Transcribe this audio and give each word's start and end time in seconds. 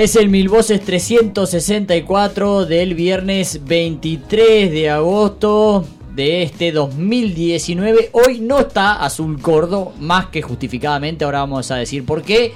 Es 0.00 0.16
el 0.16 0.30
Mil 0.30 0.48
Voces 0.48 0.80
364 0.80 2.64
del 2.64 2.94
viernes 2.94 3.60
23 3.66 4.70
de 4.70 4.88
agosto 4.88 5.84
de 6.14 6.42
este 6.42 6.72
2019. 6.72 8.08
Hoy 8.12 8.40
no 8.40 8.60
está 8.60 9.04
Azul 9.04 9.38
Cordo, 9.42 9.92
más 10.00 10.28
que 10.28 10.40
justificadamente, 10.40 11.26
ahora 11.26 11.40
vamos 11.40 11.70
a 11.70 11.76
decir 11.76 12.06
por 12.06 12.22
qué. 12.22 12.54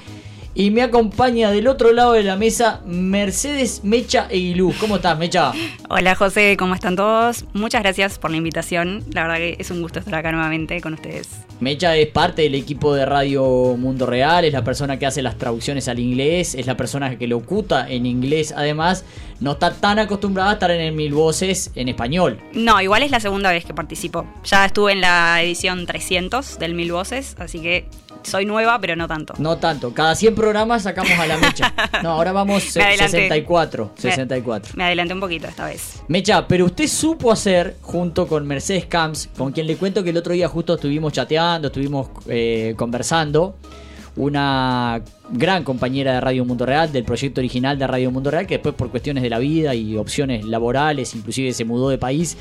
Y 0.57 0.71
me 0.71 0.83
acompaña 0.83 1.51
del 1.51 1.67
otro 1.67 1.91
lado 1.91 2.13
de 2.13 2.23
la 2.23 2.37
mesa 2.37 2.79
Mercedes 2.85 3.83
Mecha 3.83 4.27
e 4.29 4.37
Ilú. 4.37 4.73
¿Cómo 4.79 4.95
estás, 4.95 5.17
Mecha? 5.17 5.51
Hola 5.89 6.15
José, 6.15 6.55
¿cómo 6.57 6.73
están 6.73 6.95
todos? 6.95 7.43
Muchas 7.51 7.83
gracias 7.83 8.17
por 8.19 8.31
la 8.31 8.37
invitación. 8.37 9.03
La 9.11 9.23
verdad 9.23 9.35
que 9.35 9.57
es 9.59 9.69
un 9.69 9.81
gusto 9.81 9.99
estar 9.99 10.15
acá 10.15 10.31
nuevamente 10.31 10.79
con 10.79 10.93
ustedes. 10.93 11.27
Mecha 11.59 11.97
es 11.97 12.07
parte 12.07 12.43
del 12.43 12.55
equipo 12.55 12.95
de 12.95 13.05
Radio 13.05 13.43
Mundo 13.77 14.05
Real, 14.05 14.45
es 14.45 14.53
la 14.53 14.63
persona 14.63 14.97
que 14.97 15.05
hace 15.05 15.21
las 15.21 15.37
traducciones 15.37 15.89
al 15.89 15.99
inglés, 15.99 16.55
es 16.55 16.67
la 16.67 16.77
persona 16.77 17.17
que 17.17 17.27
locuta 17.27 17.89
en 17.89 18.05
inglés 18.05 18.53
además. 18.55 19.03
No 19.41 19.51
está 19.51 19.73
tan 19.73 19.99
acostumbrada 19.99 20.51
a 20.51 20.53
estar 20.53 20.71
en 20.71 20.79
el 20.79 20.93
Mil 20.93 21.13
Voces 21.13 21.71
en 21.75 21.89
español. 21.89 22.39
No, 22.53 22.79
igual 22.81 23.03
es 23.03 23.11
la 23.11 23.19
segunda 23.19 23.51
vez 23.51 23.65
que 23.65 23.73
participo. 23.73 24.25
Ya 24.45 24.65
estuve 24.65 24.93
en 24.93 25.01
la 25.01 25.41
edición 25.41 25.85
300 25.85 26.59
del 26.59 26.75
Mil 26.75 26.93
Voces, 26.93 27.35
así 27.39 27.59
que 27.59 27.89
soy 28.25 28.45
nueva, 28.45 28.79
pero 28.79 28.95
no 28.95 29.07
tanto. 29.07 29.33
No 29.37 29.57
tanto. 29.57 29.93
Cada 29.93 30.15
100 30.15 30.35
programas 30.35 30.83
sacamos 30.83 31.11
a 31.13 31.25
la 31.27 31.37
Mecha. 31.37 31.73
No, 32.03 32.11
ahora 32.11 32.31
vamos 32.31 32.63
Me 32.75 32.83
adelanté. 32.83 33.11
64. 33.11 33.91
Me- 33.95 34.01
64. 34.01 34.73
Me 34.75 34.83
adelanté 34.85 35.13
un 35.13 35.19
poquito 35.19 35.47
esta 35.47 35.65
vez. 35.65 36.01
Mecha, 36.07 36.47
pero 36.47 36.65
usted 36.65 36.87
supo 36.87 37.31
hacer, 37.31 37.77
junto 37.81 38.27
con 38.27 38.45
Mercedes 38.47 38.85
Camps, 38.85 39.29
con 39.37 39.51
quien 39.51 39.67
le 39.67 39.75
cuento 39.77 40.03
que 40.03 40.09
el 40.09 40.17
otro 40.17 40.33
día 40.33 40.47
justo 40.47 40.75
estuvimos 40.75 41.13
chateando, 41.13 41.67
estuvimos 41.67 42.09
eh, 42.27 42.73
conversando, 42.77 43.55
una 44.15 45.01
gran 45.29 45.63
compañera 45.63 46.13
de 46.13 46.21
Radio 46.21 46.45
Mundo 46.45 46.65
Real, 46.65 46.91
del 46.91 47.03
proyecto 47.03 47.41
original 47.41 47.77
de 47.77 47.87
Radio 47.87 48.11
Mundo 48.11 48.31
Real, 48.31 48.47
que 48.47 48.55
después 48.55 48.75
por 48.75 48.89
cuestiones 48.89 49.23
de 49.23 49.29
la 49.29 49.39
vida 49.39 49.75
y 49.75 49.97
opciones 49.97 50.45
laborales, 50.45 51.13
inclusive 51.15 51.51
se 51.53 51.65
mudó 51.65 51.89
de 51.89 51.97
país, 51.97 52.37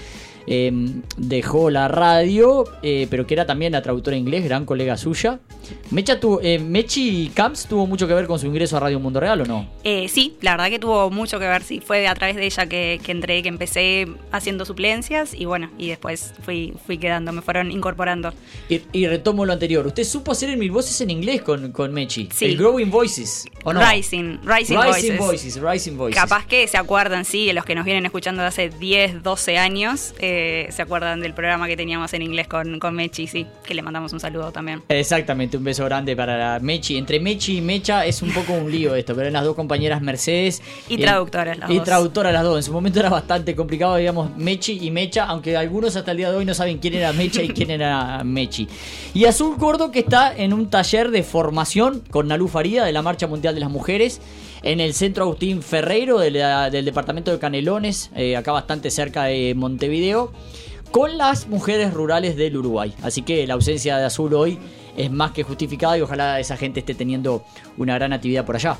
eh, 0.46 0.72
dejó 1.16 1.70
la 1.70 1.88
radio, 1.88 2.64
eh, 2.82 3.06
pero 3.10 3.26
que 3.26 3.34
era 3.34 3.46
también 3.46 3.72
la 3.72 3.82
traductora 3.82 4.16
inglés, 4.16 4.44
gran 4.44 4.64
colega 4.64 4.96
suya. 4.96 5.40
Mecha 5.90 6.20
tuvo, 6.20 6.40
eh, 6.42 6.58
Mechi 6.58 7.30
Camps 7.34 7.66
tuvo 7.66 7.86
mucho 7.86 8.06
que 8.06 8.14
ver 8.14 8.26
con 8.26 8.38
su 8.38 8.46
ingreso 8.46 8.76
a 8.76 8.80
Radio 8.80 9.00
Mundo 9.00 9.20
Real 9.20 9.40
o 9.40 9.44
no? 9.46 9.68
Eh, 9.84 10.08
sí, 10.08 10.36
la 10.40 10.52
verdad 10.52 10.68
que 10.68 10.78
tuvo 10.78 11.10
mucho 11.10 11.38
que 11.38 11.46
ver, 11.46 11.62
sí, 11.62 11.80
fue 11.80 12.06
a 12.06 12.14
través 12.14 12.36
de 12.36 12.46
ella 12.46 12.66
que, 12.66 13.00
que 13.02 13.12
entré, 13.12 13.42
que 13.42 13.48
empecé 13.48 14.06
haciendo 14.32 14.64
suplencias 14.64 15.34
y 15.34 15.44
bueno, 15.44 15.70
y 15.78 15.88
después 15.88 16.34
fui, 16.42 16.74
fui 16.86 16.98
quedando, 16.98 17.32
me 17.32 17.42
fueron 17.42 17.70
incorporando. 17.70 18.32
Y, 18.68 18.82
y 18.92 19.06
retomo 19.06 19.44
lo 19.46 19.52
anterior. 19.52 19.86
Usted 19.86 20.04
supo 20.04 20.32
hacer 20.32 20.50
el 20.50 20.56
Mil 20.56 20.70
Voces 20.70 21.00
en 21.00 21.10
inglés 21.10 21.42
con, 21.42 21.72
con 21.72 21.92
Mechi. 21.92 22.28
Sí. 22.32 22.46
El 22.46 22.56
Growing 22.56 22.90
Voices. 22.90 23.46
¿o 23.64 23.72
no? 23.72 23.80
Rising, 23.80 24.38
Rising, 24.44 24.76
Rising 24.76 25.16
Voices. 25.16 25.18
Voices. 25.18 25.60
Rising 25.60 25.96
Voices. 25.96 26.20
Capaz 26.20 26.46
que 26.46 26.68
se 26.68 26.76
acuerdan, 26.76 27.24
sí, 27.24 27.52
los 27.52 27.64
que 27.64 27.74
nos 27.74 27.84
vienen 27.84 28.04
escuchando 28.04 28.42
de 28.42 28.48
hace 28.48 28.68
10, 28.68 29.22
12 29.22 29.58
años, 29.58 30.14
eh, 30.18 30.33
se 30.70 30.82
acuerdan 30.82 31.20
del 31.20 31.34
programa 31.34 31.66
que 31.66 31.76
teníamos 31.76 32.12
en 32.14 32.22
inglés 32.22 32.48
con, 32.48 32.78
con 32.78 32.94
Mechi, 32.94 33.26
sí, 33.26 33.46
que 33.64 33.74
le 33.74 33.82
mandamos 33.82 34.12
un 34.12 34.20
saludo 34.20 34.52
también. 34.52 34.82
Exactamente, 34.88 35.56
un 35.56 35.64
beso 35.64 35.84
grande 35.84 36.16
para 36.16 36.58
Mechi. 36.60 36.96
Entre 36.96 37.20
Mechi 37.20 37.58
y 37.58 37.60
Mecha 37.60 38.04
es 38.06 38.22
un 38.22 38.32
poco 38.32 38.52
un 38.54 38.70
lío 38.70 38.94
esto, 38.94 39.14
pero 39.14 39.26
en 39.28 39.32
las 39.34 39.44
dos 39.44 39.54
compañeras 39.54 40.00
Mercedes. 40.02 40.62
Y 40.88 40.98
traductoras 40.98 41.58
las 41.58 41.70
Y 41.70 41.76
dos. 41.76 41.84
traductoras 41.84 42.32
las 42.32 42.42
dos. 42.42 42.56
En 42.58 42.62
su 42.62 42.72
momento 42.72 43.00
era 43.00 43.08
bastante 43.10 43.54
complicado, 43.54 43.96
digamos, 43.96 44.36
Mechi 44.36 44.78
y 44.82 44.90
Mecha, 44.90 45.24
aunque 45.24 45.56
algunos 45.56 45.96
hasta 45.96 46.10
el 46.12 46.16
día 46.18 46.30
de 46.30 46.36
hoy 46.36 46.44
no 46.44 46.54
saben 46.54 46.78
quién 46.78 46.94
era 46.94 47.12
Mecha 47.12 47.42
y 47.42 47.48
quién 47.48 47.70
era 47.70 48.22
Mechi. 48.24 48.68
Y 49.14 49.24
Azul 49.26 49.56
Gordo 49.56 49.90
que 49.90 50.00
está 50.00 50.34
en 50.36 50.52
un 50.52 50.70
taller 50.70 51.10
de 51.10 51.22
formación 51.22 52.02
con 52.10 52.28
Nalú 52.28 52.48
Faría 52.48 52.84
de 52.84 52.92
la 52.92 53.02
Marcha 53.02 53.26
Mundial 53.26 53.54
de 53.54 53.60
las 53.60 53.70
Mujeres. 53.70 54.20
En 54.64 54.80
el 54.80 54.94
centro 54.94 55.24
Agustín 55.24 55.60
Ferreiro 55.60 56.18
del 56.20 56.84
departamento 56.86 57.30
de 57.30 57.38
Canelones, 57.38 58.10
eh, 58.16 58.34
acá 58.34 58.50
bastante 58.50 58.90
cerca 58.90 59.24
de 59.24 59.54
Montevideo, 59.54 60.32
con 60.90 61.18
las 61.18 61.48
mujeres 61.48 61.92
rurales 61.92 62.34
del 62.34 62.56
Uruguay. 62.56 62.94
Así 63.02 63.20
que 63.20 63.46
la 63.46 63.54
ausencia 63.54 63.98
de 63.98 64.06
Azul 64.06 64.32
hoy 64.32 64.58
es 64.96 65.10
más 65.10 65.32
que 65.32 65.42
justificada 65.42 65.98
y 65.98 66.00
ojalá 66.00 66.40
esa 66.40 66.56
gente 66.56 66.80
esté 66.80 66.94
teniendo 66.94 67.44
una 67.76 67.94
gran 67.96 68.14
actividad 68.14 68.46
por 68.46 68.56
allá. 68.56 68.78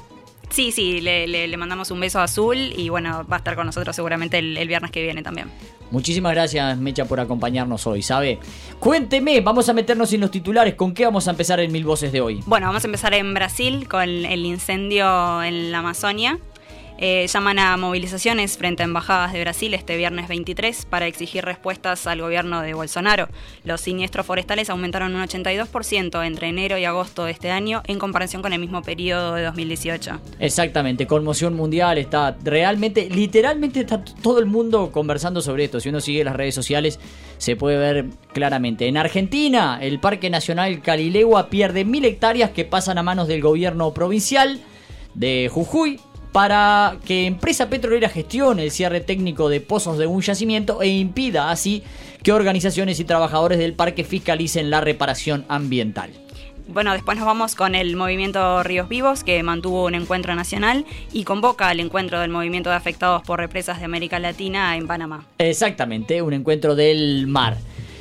Sí, 0.50 0.70
sí, 0.72 1.00
le, 1.00 1.26
le- 1.26 1.48
le 1.48 1.56
mandamos 1.56 1.90
un 1.90 2.00
beso 2.00 2.20
a 2.20 2.24
Azul 2.24 2.56
y 2.76 2.88
bueno, 2.88 3.26
va 3.30 3.36
a 3.36 3.38
estar 3.38 3.56
con 3.56 3.66
nosotros 3.66 3.94
seguramente 3.96 4.38
el, 4.38 4.56
el 4.56 4.68
viernes 4.68 4.90
que 4.90 5.02
viene 5.02 5.22
también. 5.22 5.50
Muchísimas 5.90 6.32
gracias, 6.32 6.76
Mecha, 6.78 7.04
por 7.04 7.20
acompañarnos 7.20 7.86
hoy, 7.86 8.02
¿sabe? 8.02 8.38
Cuénteme, 8.80 9.40
vamos 9.40 9.68
a 9.68 9.72
meternos 9.72 10.12
en 10.12 10.20
los 10.20 10.30
titulares. 10.30 10.74
¿Con 10.74 10.92
qué 10.94 11.04
vamos 11.04 11.28
a 11.28 11.30
empezar 11.30 11.60
en 11.60 11.70
Mil 11.72 11.84
Voces 11.84 12.10
de 12.12 12.20
hoy? 12.20 12.40
Bueno, 12.46 12.66
vamos 12.66 12.84
a 12.84 12.86
empezar 12.88 13.14
en 13.14 13.32
Brasil 13.34 13.88
con 13.88 14.02
el 14.08 14.44
incendio 14.46 15.42
en 15.42 15.70
la 15.72 15.78
Amazonia. 15.78 16.38
Eh, 16.96 17.26
llaman 17.26 17.58
a 17.58 17.76
movilizaciones 17.76 18.56
frente 18.56 18.82
a 18.82 18.86
embajadas 18.86 19.32
de 19.32 19.40
Brasil 19.40 19.74
este 19.74 19.96
viernes 19.96 20.28
23 20.28 20.86
para 20.86 21.08
exigir 21.08 21.44
respuestas 21.44 22.06
al 22.06 22.20
gobierno 22.20 22.62
de 22.62 22.72
Bolsonaro. 22.72 23.28
Los 23.64 23.80
siniestros 23.80 24.24
forestales 24.24 24.70
aumentaron 24.70 25.14
un 25.16 25.22
82% 25.22 26.24
entre 26.24 26.48
enero 26.48 26.78
y 26.78 26.84
agosto 26.84 27.24
de 27.24 27.32
este 27.32 27.50
año 27.50 27.82
en 27.88 27.98
comparación 27.98 28.42
con 28.42 28.52
el 28.52 28.60
mismo 28.60 28.82
periodo 28.82 29.34
de 29.34 29.42
2018. 29.42 30.20
Exactamente, 30.38 31.08
conmoción 31.08 31.54
mundial, 31.54 31.98
está 31.98 32.36
realmente, 32.44 33.10
literalmente 33.10 33.80
está 33.80 34.04
todo 34.22 34.38
el 34.38 34.46
mundo 34.46 34.92
conversando 34.92 35.40
sobre 35.40 35.64
esto. 35.64 35.80
Si 35.80 35.88
uno 35.88 36.00
sigue 36.00 36.22
las 36.22 36.36
redes 36.36 36.54
sociales, 36.54 37.00
se 37.38 37.56
puede 37.56 37.76
ver 37.76 38.06
claramente. 38.32 38.86
En 38.86 38.96
Argentina, 38.96 39.78
el 39.82 39.98
Parque 39.98 40.30
Nacional 40.30 40.80
Calilegua 40.80 41.50
pierde 41.50 41.84
mil 41.84 42.04
hectáreas 42.04 42.50
que 42.50 42.64
pasan 42.64 42.98
a 42.98 43.02
manos 43.02 43.26
del 43.26 43.42
gobierno 43.42 43.92
provincial 43.92 44.60
de 45.14 45.50
Jujuy 45.52 45.98
para 46.34 46.96
que 47.06 47.26
empresa 47.26 47.70
petrolera 47.70 48.08
gestione 48.08 48.64
el 48.64 48.72
cierre 48.72 49.00
técnico 49.00 49.48
de 49.48 49.60
pozos 49.60 49.98
de 49.98 50.08
un 50.08 50.20
yacimiento 50.20 50.82
e 50.82 50.88
impida 50.88 51.52
así 51.52 51.84
que 52.24 52.32
organizaciones 52.32 52.98
y 52.98 53.04
trabajadores 53.04 53.56
del 53.56 53.74
parque 53.74 54.02
fiscalicen 54.02 54.68
la 54.68 54.80
reparación 54.80 55.44
ambiental. 55.46 56.10
Bueno, 56.66 56.92
después 56.92 57.16
nos 57.16 57.26
vamos 57.26 57.54
con 57.54 57.76
el 57.76 57.94
movimiento 57.94 58.64
Ríos 58.64 58.88
Vivos, 58.88 59.22
que 59.22 59.40
mantuvo 59.44 59.84
un 59.84 59.94
encuentro 59.94 60.34
nacional 60.34 60.84
y 61.12 61.22
convoca 61.22 61.68
al 61.68 61.78
encuentro 61.78 62.18
del 62.18 62.30
movimiento 62.30 62.68
de 62.68 62.76
afectados 62.76 63.22
por 63.22 63.38
represas 63.38 63.78
de 63.78 63.84
América 63.84 64.18
Latina 64.18 64.76
en 64.76 64.88
Panamá. 64.88 65.28
Exactamente, 65.38 66.20
un 66.20 66.32
encuentro 66.32 66.74
del 66.74 67.28
mar. 67.28 67.58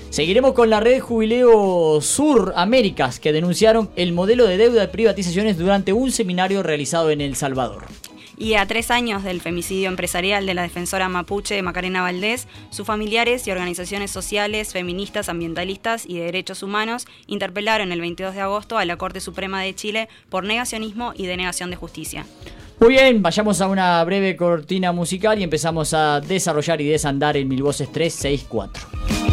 Seguiremos 0.10 0.54
con 0.54 0.72
la 0.72 0.80
red 0.80 1.02
Jubileo 1.02 2.02
Sur 2.02 2.54
Américas, 2.56 3.20
que 3.20 3.32
denunciaron 3.32 3.92
el 3.96 4.12
modelo 4.12 4.48
de 4.48 4.58
deuda 4.58 4.82
de 4.82 4.88
privatizaciones 4.88 5.60
durante 5.60 5.94
un 5.94 6.12
seminario 6.12 6.64
realizado 6.64 7.12
en 7.12 7.22
El 7.22 7.36
Salvador. 7.36 7.84
Y 8.38 8.56
a 8.56 8.66
tres 8.66 8.92
años 8.92 9.24
del 9.24 9.42
femicidio 9.42 9.90
empresarial 9.90 10.46
de 10.46 10.54
la 10.54 10.64
defensora 10.64 11.10
mapuche 11.10 11.62
Macarena 11.62 12.02
Valdés, 12.02 12.48
sus 12.72 12.86
familiares 12.86 13.48
y 13.48 13.52
organizaciones 13.52 14.12
sociales, 14.12 14.74
feministas, 14.74 15.30
ambientalistas 15.30 16.06
y 16.06 16.18
de 16.18 16.26
derechos 16.26 16.64
humanos 16.64 17.06
interpelaron 17.28 17.92
el 17.92 18.02
22 18.02 18.34
de 18.34 18.42
agosto 18.42 18.78
a 18.78 18.86
la 18.86 18.98
Corte 18.98 19.20
Suprema 19.20 19.62
de 19.62 19.76
Chile 19.76 20.10
por 20.30 20.44
negacionismo 20.44 21.14
y 21.16 21.26
denegación 21.26 21.70
de 21.70 21.76
justicia. 21.76 22.26
Muy 22.80 22.90
bien, 22.90 23.22
vayamos 23.22 23.62
a 23.62 23.68
una 23.68 24.04
breve 24.04 24.36
cortina 24.36 24.92
musical 24.92 25.40
y 25.40 25.44
empezamos 25.44 25.94
a 25.94 26.20
desarrollar 26.20 26.82
y 26.82 26.88
desandar 26.88 27.38
el 27.38 27.46
Mil 27.46 27.64
Voces 27.64 27.92
364. 27.92 29.33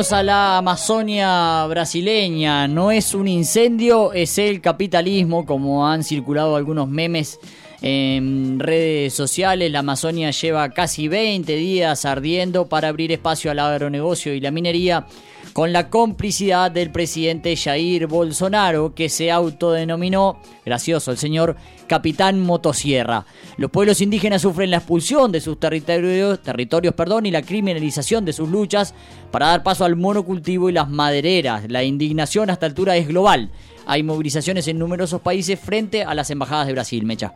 A 0.00 0.22
la 0.22 0.56
Amazonia 0.56 1.66
brasileña. 1.66 2.66
No 2.66 2.90
es 2.90 3.12
un 3.12 3.28
incendio, 3.28 4.14
es 4.14 4.38
el 4.38 4.62
capitalismo, 4.62 5.44
como 5.44 5.86
han 5.86 6.04
circulado 6.04 6.56
algunos 6.56 6.88
memes 6.88 7.38
en 7.82 8.58
redes 8.58 9.12
sociales. 9.12 9.70
La 9.70 9.80
Amazonia 9.80 10.30
lleva 10.30 10.70
casi 10.70 11.06
20 11.06 11.54
días 11.54 12.06
ardiendo 12.06 12.66
para 12.66 12.88
abrir 12.88 13.12
espacio 13.12 13.50
al 13.50 13.58
agronegocio 13.58 14.32
y 14.32 14.40
la 14.40 14.50
minería 14.50 15.06
con 15.52 15.72
la 15.72 15.90
complicidad 15.90 16.70
del 16.70 16.90
presidente 16.90 17.56
Jair 17.56 18.06
Bolsonaro, 18.06 18.94
que 18.94 19.08
se 19.08 19.30
autodenominó, 19.30 20.40
gracioso 20.64 21.10
el 21.10 21.18
señor, 21.18 21.56
capitán 21.86 22.40
motosierra. 22.40 23.26
Los 23.56 23.70
pueblos 23.70 24.00
indígenas 24.00 24.42
sufren 24.42 24.70
la 24.70 24.78
expulsión 24.78 25.32
de 25.32 25.40
sus 25.40 25.58
territorios, 25.58 26.40
territorios 26.42 26.94
perdón, 26.94 27.26
y 27.26 27.30
la 27.30 27.42
criminalización 27.42 28.24
de 28.24 28.32
sus 28.32 28.48
luchas 28.48 28.94
para 29.30 29.48
dar 29.48 29.62
paso 29.62 29.84
al 29.84 29.96
monocultivo 29.96 30.68
y 30.68 30.72
las 30.72 30.88
madereras. 30.88 31.64
La 31.68 31.82
indignación 31.82 32.50
a 32.50 32.54
esta 32.54 32.66
altura 32.66 32.96
es 32.96 33.08
global. 33.08 33.50
Hay 33.86 34.02
movilizaciones 34.02 34.68
en 34.68 34.78
numerosos 34.78 35.20
países 35.20 35.58
frente 35.58 36.04
a 36.04 36.14
las 36.14 36.30
embajadas 36.30 36.66
de 36.68 36.74
Brasil, 36.74 37.04
Mecha. 37.04 37.34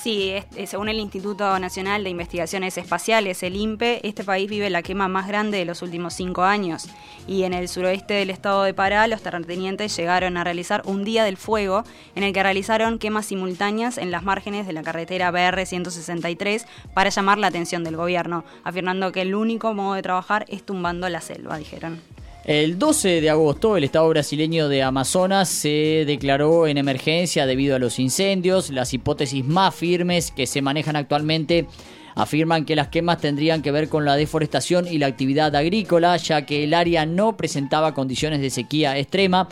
Sí, 0.00 0.32
según 0.66 0.88
el 0.88 1.00
Instituto 1.00 1.58
Nacional 1.58 2.04
de 2.04 2.10
Investigaciones 2.10 2.78
Espaciales, 2.78 3.42
el 3.42 3.56
INPE, 3.56 4.06
este 4.06 4.22
país 4.22 4.48
vive 4.48 4.70
la 4.70 4.82
quema 4.82 5.08
más 5.08 5.26
grande 5.26 5.58
de 5.58 5.64
los 5.64 5.82
últimos 5.82 6.14
cinco 6.14 6.44
años. 6.44 6.86
Y 7.26 7.42
en 7.42 7.52
el 7.52 7.66
suroeste 7.66 8.14
del 8.14 8.30
estado 8.30 8.62
de 8.62 8.74
Pará, 8.74 9.08
los 9.08 9.22
terratenientes 9.22 9.96
llegaron 9.96 10.36
a 10.36 10.44
realizar 10.44 10.82
un 10.84 11.02
día 11.02 11.24
del 11.24 11.36
fuego 11.36 11.82
en 12.14 12.22
el 12.22 12.32
que 12.32 12.44
realizaron 12.44 13.00
quemas 13.00 13.26
simultáneas 13.26 13.98
en 13.98 14.12
las 14.12 14.22
márgenes 14.22 14.68
de 14.68 14.72
la 14.72 14.84
carretera 14.84 15.32
BR-163 15.32 16.64
para 16.94 17.10
llamar 17.10 17.38
la 17.38 17.48
atención 17.48 17.82
del 17.82 17.96
gobierno, 17.96 18.44
afirmando 18.62 19.10
que 19.10 19.22
el 19.22 19.34
único 19.34 19.74
modo 19.74 19.94
de 19.94 20.02
trabajar 20.02 20.44
es 20.48 20.64
tumbando 20.64 21.08
la 21.08 21.20
selva, 21.20 21.58
dijeron. 21.58 22.00
El 22.48 22.78
12 22.78 23.20
de 23.20 23.28
agosto, 23.28 23.76
el 23.76 23.84
estado 23.84 24.08
brasileño 24.08 24.70
de 24.70 24.82
Amazonas 24.82 25.50
se 25.50 26.04
declaró 26.06 26.66
en 26.66 26.78
emergencia 26.78 27.44
debido 27.44 27.76
a 27.76 27.78
los 27.78 27.98
incendios. 27.98 28.70
Las 28.70 28.94
hipótesis 28.94 29.44
más 29.44 29.74
firmes 29.74 30.30
que 30.30 30.46
se 30.46 30.62
manejan 30.62 30.96
actualmente 30.96 31.66
afirman 32.14 32.64
que 32.64 32.74
las 32.74 32.88
quemas 32.88 33.18
tendrían 33.18 33.60
que 33.60 33.70
ver 33.70 33.90
con 33.90 34.06
la 34.06 34.16
deforestación 34.16 34.88
y 34.88 34.96
la 34.96 35.08
actividad 35.08 35.54
agrícola, 35.54 36.16
ya 36.16 36.46
que 36.46 36.64
el 36.64 36.72
área 36.72 37.04
no 37.04 37.36
presentaba 37.36 37.92
condiciones 37.92 38.40
de 38.40 38.48
sequía 38.48 38.96
extrema, 38.96 39.46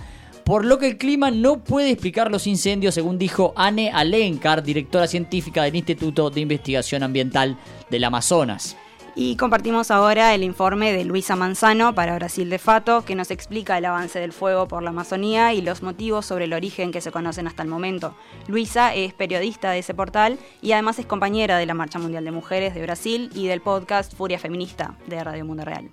por 0.46 0.64
lo 0.64 0.78
que 0.78 0.86
el 0.86 0.96
clima 0.96 1.30
no 1.30 1.62
puede 1.62 1.90
explicar 1.90 2.30
los 2.30 2.46
incendios, 2.46 2.94
según 2.94 3.18
dijo 3.18 3.52
Anne 3.56 3.90
Alencar, 3.92 4.62
directora 4.62 5.06
científica 5.06 5.64
del 5.64 5.76
Instituto 5.76 6.30
de 6.30 6.40
Investigación 6.40 7.02
Ambiental 7.02 7.58
del 7.90 8.04
Amazonas. 8.04 8.74
Y 9.18 9.36
compartimos 9.36 9.90
ahora 9.90 10.34
el 10.34 10.42
informe 10.42 10.92
de 10.92 11.06
Luisa 11.06 11.36
Manzano 11.36 11.94
para 11.94 12.16
Brasil 12.16 12.50
de 12.50 12.58
Fato, 12.58 13.02
que 13.02 13.14
nos 13.14 13.30
explica 13.30 13.78
el 13.78 13.86
avance 13.86 14.20
del 14.20 14.34
fuego 14.34 14.68
por 14.68 14.82
la 14.82 14.90
Amazonía 14.90 15.54
y 15.54 15.62
los 15.62 15.82
motivos 15.82 16.26
sobre 16.26 16.44
el 16.44 16.52
origen 16.52 16.92
que 16.92 17.00
se 17.00 17.10
conocen 17.10 17.46
hasta 17.46 17.62
el 17.62 17.70
momento. 17.70 18.14
Luisa 18.46 18.94
es 18.94 19.14
periodista 19.14 19.70
de 19.70 19.78
ese 19.78 19.94
portal 19.94 20.38
y 20.60 20.72
además 20.72 20.98
es 20.98 21.06
compañera 21.06 21.56
de 21.56 21.64
la 21.64 21.72
Marcha 21.72 21.98
Mundial 21.98 22.26
de 22.26 22.30
Mujeres 22.30 22.74
de 22.74 22.82
Brasil 22.82 23.30
y 23.34 23.46
del 23.46 23.62
podcast 23.62 24.14
Furia 24.14 24.38
Feminista 24.38 24.98
de 25.06 25.24
Radio 25.24 25.46
Mundo 25.46 25.64
Real. 25.64 25.90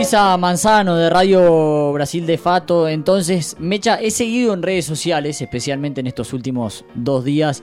Luisa 0.05 0.37
Manzano 0.37 0.97
de 0.97 1.09
Radio 1.09 1.91
Brasil 1.95 2.27
de 2.27 2.37
Fato. 2.37 2.87
Entonces, 2.91 3.57
Mecha, 3.59 3.95
he 3.95 4.11
seguido 4.11 4.53
en 4.53 4.63
redes 4.63 4.85
sociales, 4.85 5.41
especialmente 5.41 6.03
en 6.03 6.07
estos 6.07 6.35
últimos 6.35 6.85
dos 6.95 7.25
días, 7.25 7.63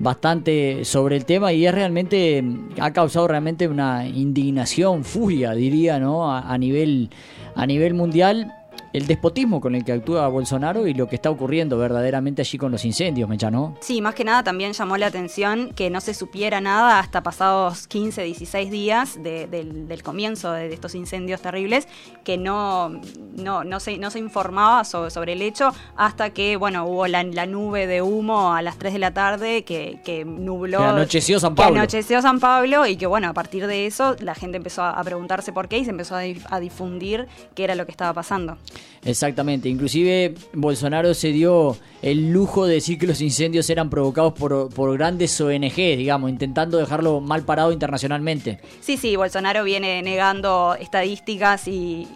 bastante 0.00 0.84
sobre 0.84 1.14
el 1.14 1.24
tema 1.24 1.52
y 1.52 1.64
es 1.64 1.72
realmente, 1.72 2.42
ha 2.80 2.92
causado 2.92 3.28
realmente 3.28 3.68
una 3.68 4.04
indignación, 4.04 5.04
furia, 5.04 5.52
diría, 5.52 6.00
¿no? 6.00 6.28
A, 6.28 6.58
nivel, 6.58 7.08
a 7.54 7.64
nivel 7.66 7.94
mundial. 7.94 8.52
El 8.96 9.06
despotismo 9.06 9.60
con 9.60 9.74
el 9.74 9.84
que 9.84 9.92
actúa 9.92 10.26
Bolsonaro 10.28 10.86
y 10.86 10.94
lo 10.94 11.06
que 11.06 11.16
está 11.16 11.28
ocurriendo 11.28 11.76
verdaderamente 11.76 12.40
allí 12.40 12.56
con 12.56 12.72
los 12.72 12.82
incendios, 12.86 13.28
Mecha, 13.28 13.50
¿no? 13.50 13.76
Sí, 13.80 14.00
más 14.00 14.14
que 14.14 14.24
nada 14.24 14.42
también 14.42 14.72
llamó 14.72 14.96
la 14.96 15.08
atención 15.08 15.74
que 15.74 15.90
no 15.90 16.00
se 16.00 16.14
supiera 16.14 16.62
nada 16.62 16.98
hasta 16.98 17.22
pasados 17.22 17.86
15, 17.88 18.22
16 18.22 18.70
días 18.70 19.22
del, 19.22 20.02
comienzo 20.02 20.50
de, 20.52 20.72
estos 20.72 20.94
incendios 20.94 21.42
terribles, 21.42 21.88
que 22.24 22.38
no, 22.38 22.88
no, 23.36 23.64
no, 23.64 23.80
se, 23.80 23.98
no 23.98 24.10
se 24.10 24.18
informaba 24.18 24.82
sobre, 24.84 25.34
el 25.34 25.42
hecho 25.42 25.74
hasta 25.96 26.30
que, 26.30 26.56
bueno, 26.56 26.86
hubo 26.86 27.06
la, 27.06 27.22
nube 27.22 27.86
de 27.86 28.00
humo 28.00 28.54
a 28.54 28.62
las 28.62 28.78
3 28.78 28.94
de 28.94 28.98
la 28.98 29.12
tarde 29.12 29.64
que, 29.64 30.00
que 30.06 30.24
nubló... 30.24 30.78
Que 30.78 30.84
anocheció 30.84 31.38
San 31.38 31.54
Pablo. 31.54 31.74
Que 31.74 31.78
anocheció 31.80 32.22
San 32.22 32.40
Pablo 32.40 32.86
y 32.86 32.96
que, 32.96 33.06
bueno, 33.06 33.28
a 33.28 33.34
partir 33.34 33.66
de 33.66 33.84
eso 33.84 34.16
la 34.20 34.34
gente 34.34 34.56
empezó 34.56 34.84
a, 34.84 35.04
preguntarse 35.04 35.52
por 35.52 35.68
qué 35.68 35.76
y 35.76 35.84
se 35.84 35.90
empezó 35.90 36.16
a 36.16 36.60
difundir 36.60 37.28
qué 37.54 37.64
era 37.64 37.74
lo 37.74 37.84
que 37.84 37.92
estaba 37.92 38.14
pasando. 38.14 38.56
Exactamente, 39.04 39.68
inclusive 39.68 40.34
Bolsonaro 40.52 41.14
se 41.14 41.28
dio 41.28 41.76
el 42.02 42.32
lujo 42.32 42.66
de 42.66 42.74
decir 42.74 42.98
que 42.98 43.06
los 43.06 43.20
incendios 43.20 43.70
eran 43.70 43.88
provocados 43.88 44.32
por, 44.32 44.96
grandes 44.98 45.40
ONG, 45.40 45.74
digamos, 45.74 46.28
intentando 46.28 46.78
dejarlo 46.78 47.20
mal 47.20 47.42
parado 47.42 47.72
internacionalmente. 47.72 48.58
Sí, 48.80 48.96
sí, 48.96 49.14
Bolsonaro 49.14 49.62
viene 49.64 50.02
negando 50.02 50.76
estadísticas 50.78 51.68
y, 51.68 52.08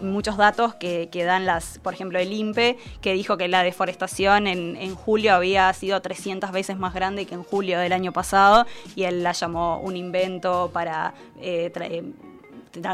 muchos 0.00 0.36
datos 0.36 0.74
que, 0.74 1.08
dan 1.24 1.44
las, 1.44 1.78
por 1.78 1.94
ejemplo, 1.94 2.18
el 2.18 2.32
INPE, 2.32 2.78
que 3.00 3.12
dijo 3.14 3.36
que 3.36 3.48
la 3.48 3.62
deforestación 3.62 4.46
en, 4.46 4.76
en 4.76 4.94
julio 4.94 5.34
había 5.34 5.72
sido 5.72 6.00
300 6.00 6.52
veces 6.52 6.78
más 6.78 6.94
grande 6.94 7.26
que 7.26 7.34
en 7.34 7.42
julio 7.42 7.78
del 7.78 7.92
año 7.92 8.12
pasado 8.12 8.66
y 8.94 9.04
él 9.04 9.22
la 9.22 9.32
llamó 9.32 9.80
un 9.80 9.96
invento 9.96 10.70
para... 10.72 11.14
Eh, 11.40 11.70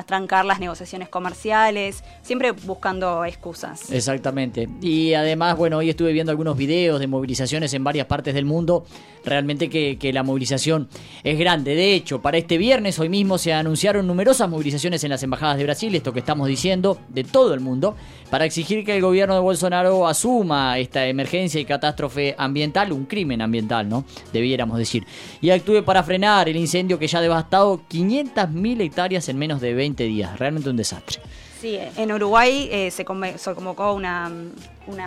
trancar 0.06 0.44
las 0.44 0.60
negociaciones 0.60 1.08
comerciales, 1.08 2.02
siempre 2.22 2.52
buscando 2.52 3.24
excusas. 3.24 3.90
Exactamente. 3.90 4.68
Y 4.80 5.14
además, 5.14 5.56
bueno, 5.56 5.78
hoy 5.78 5.90
estuve 5.90 6.12
viendo 6.12 6.30
algunos 6.30 6.56
videos 6.56 7.00
de 7.00 7.06
movilizaciones 7.06 7.72
en 7.74 7.84
varias 7.84 8.06
partes 8.06 8.34
del 8.34 8.44
mundo. 8.44 8.84
Realmente 9.24 9.68
que, 9.68 10.12
la 10.12 10.22
movilización 10.22 10.88
es 11.22 11.38
grande. 11.38 11.74
De 11.74 11.94
hecho, 11.94 12.22
para 12.22 12.38
este 12.38 12.58
viernes, 12.58 12.98
hoy 12.98 13.08
mismo, 13.08 13.38
se 13.38 13.52
anunciaron 13.52 14.06
numerosas 14.06 14.48
movilizaciones 14.48 15.04
en 15.04 15.10
las 15.10 15.22
embajadas 15.22 15.58
de 15.58 15.64
Brasil, 15.64 15.94
esto 15.94 16.12
que 16.12 16.20
estamos 16.20 16.48
diciendo, 16.48 16.98
de 17.08 17.24
todo 17.24 17.54
el 17.54 17.60
mundo, 17.60 17.96
para 18.30 18.44
exigir 18.44 18.84
que 18.84 18.96
el 18.96 19.02
gobierno 19.02 19.34
de 19.34 19.40
Bolsonaro 19.40 20.06
asuma 20.06 20.78
esta 20.78 21.06
emergencia 21.06 21.60
y 21.60 21.64
catástrofe 21.64 22.34
ambiental, 22.38 22.92
un 22.92 23.06
crimen 23.06 23.42
ambiental, 23.42 23.88
¿no? 23.88 24.04
Debiéramos 24.32 24.78
decir. 24.78 25.04
Y 25.40 25.50
actúe 25.50 25.82
para 25.84 26.02
frenar 26.02 26.48
el 26.48 26.56
incendio 26.56 26.98
que 26.98 27.06
ya 27.06 27.18
ha 27.18 27.22
devastado 27.22 27.82
500.000 27.88 28.80
hectáreas 28.80 29.28
en 29.28 29.38
menos 29.38 29.60
de 29.60 29.74
20 29.74 30.04
días. 30.04 30.38
Realmente 30.38 30.70
un 30.70 30.76
desastre. 30.76 31.20
Sí, 31.60 31.76
en 31.96 32.12
Uruguay 32.12 32.68
eh, 32.70 32.92
se, 32.92 33.04
convocó 33.04 33.92
una, 33.92 34.30